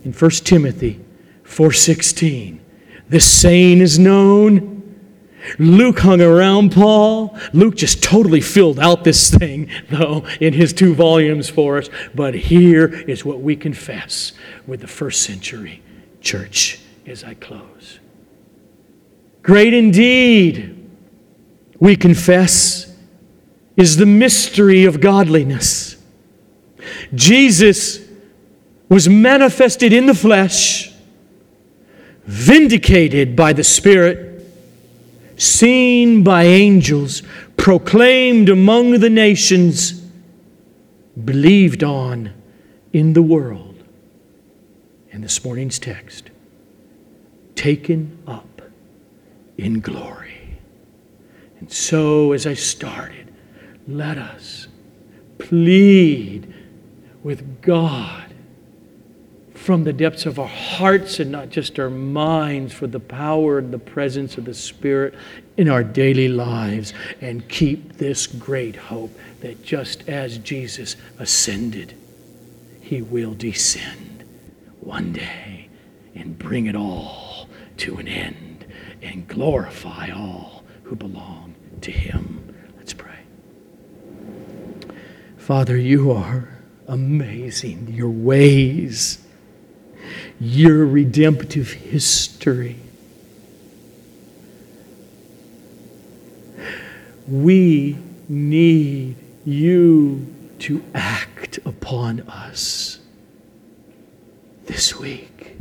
in 0.05 0.13
1 0.13 0.31
Timothy 0.31 1.01
4:16. 1.47 2.61
This 3.09 3.25
saying 3.25 3.81
is 3.81 3.99
known. 3.99 4.83
Luke 5.59 6.01
hung 6.01 6.21
around 6.21 6.73
Paul. 6.73 7.39
Luke 7.53 7.77
just 7.77 8.03
totally 8.03 8.41
filled 8.41 8.81
out 8.81 9.05
this 9.05 9.31
thing, 9.31 9.69
though, 9.91 10.25
in 10.41 10.53
his 10.53 10.73
two 10.73 10.93
volumes 10.95 11.49
for 11.49 11.79
us. 11.79 11.89
But 12.15 12.35
here 12.35 12.87
is 12.87 13.25
what 13.25 13.41
we 13.41 13.55
confess 13.55 14.33
with 14.67 14.81
the 14.81 14.89
first 14.89 15.23
century 15.23 15.83
church 16.21 16.81
as 17.07 17.23
I 17.23 17.35
close. 17.35 18.01
Great 19.43 19.73
indeed, 19.73 20.91
we 21.79 21.95
confess, 21.95 22.93
is 23.77 23.97
the 23.97 24.07
mystery 24.07 24.85
of 24.85 25.01
godliness. 25.01 25.97
Jesus 27.15 28.01
was 28.89 29.09
manifested 29.09 29.93
in 29.93 30.07
the 30.07 30.15
flesh 30.15 30.93
vindicated 32.27 33.37
by 33.37 33.53
the 33.53 33.65
Spirit, 33.65 34.45
seen 35.37 36.23
by 36.23 36.45
angels, 36.45 37.23
proclaimed 37.57 38.49
among 38.49 39.01
the 39.01 39.11
nations, 39.11 39.93
believed 41.25 41.83
on 41.83 42.33
in 42.93 43.13
the 43.13 43.23
world. 43.23 43.83
And 45.13 45.25
this 45.25 45.45
morning's 45.45 45.79
text 45.79 46.31
taken 47.55 48.19
up 48.27 48.63
in 49.57 49.81
glory. 49.81 50.59
And 51.59 51.73
so, 51.73 52.33
as 52.33 52.47
I 52.47 52.55
started, 52.55 53.33
let 53.89 54.19
us 54.19 54.69
plead 55.39 56.53
with 57.23 57.63
God 57.63 58.26
from 59.67 59.83
the 59.83 59.93
depths 59.93 60.27
of 60.27 60.39
our 60.39 60.47
hearts 60.47 61.19
and 61.19 61.33
not 61.33 61.49
just 61.49 61.77
our 61.81 61.91
minds 61.91 62.73
for 62.73 62.87
the 62.87 63.01
power 63.01 63.59
and 63.59 63.73
the 63.75 63.79
presence 63.81 64.39
of 64.39 64.45
the 64.45 64.55
Spirit 64.55 65.13
in 65.57 65.69
our 65.69 65.83
daily 65.83 66.29
lives 66.29 66.95
and 67.21 67.49
keep 67.49 67.95
this 67.95 68.29
great 68.29 68.77
hope 68.77 69.11
that 69.41 69.65
just 69.65 70.09
as 70.09 70.39
Jesus 70.39 70.95
ascended, 71.19 71.95
he 72.81 73.03
will 73.03 73.35
descend 73.35 74.23
one 74.79 75.13
day 75.13 75.69
and 76.15 76.39
bring 76.39 76.67
it 76.67 76.77
all 76.77 77.49
to 77.79 77.97
an 77.97 78.07
end 78.07 78.73
and 79.03 79.27
glorify 79.27 80.11
all 80.11 80.63
who 80.85 80.95
belong 80.95 81.57
to 81.81 81.91
him. 81.91 82.55
Let's 82.77 82.95
pray. 82.95 83.19
Father, 85.37 85.77
you 85.77 86.13
are 86.13 86.51
amazing. 86.87 87.89
Your 87.89 88.11
ways 88.11 89.26
your 90.41 90.87
redemptive 90.87 91.73
history. 91.73 92.77
We 97.29 97.99
need 98.29 99.17
you 99.45 100.35
to 100.61 100.83
act 100.95 101.59
upon 101.65 102.21
us 102.21 102.99
this 104.67 104.99
week 104.99 105.57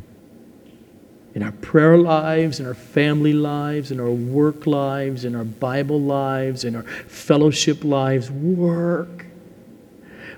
in 1.35 1.43
our 1.43 1.51
prayer 1.51 1.97
lives, 1.97 2.61
in 2.61 2.65
our 2.65 2.73
family 2.73 3.33
lives, 3.33 3.91
in 3.91 3.99
our 3.99 4.09
work 4.09 4.65
lives, 4.65 5.25
in 5.25 5.35
our 5.35 5.43
Bible 5.43 5.99
lives, 5.99 6.63
in 6.63 6.77
our 6.77 6.83
fellowship 6.83 7.83
lives. 7.83 8.31
Work 8.31 9.25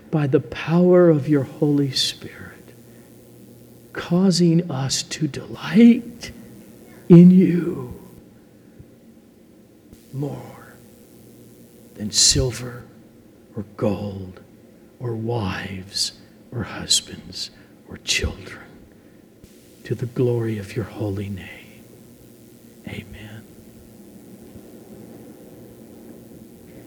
by 0.10 0.26
the 0.26 0.40
power 0.40 1.10
of 1.10 1.30
your 1.30 1.44
Holy 1.44 1.92
Spirit, 1.92 2.47
causing 3.98 4.70
us 4.72 5.02
to 5.02 5.28
delight 5.28 6.32
in 7.10 7.32
you 7.32 7.94
more 10.14 10.74
than 11.96 12.12
silver 12.12 12.84
or 13.56 13.66
gold 13.76 14.40
or 15.00 15.14
wives 15.14 16.14
or 16.52 16.64
husbands 16.64 17.50
or 17.90 17.98
children 17.98 18.64
to 19.84 19.96
the 19.96 20.06
glory 20.06 20.58
of 20.60 20.76
your 20.76 20.86
holy 20.86 21.30
name. 21.30 21.84
Amen. 22.88 23.37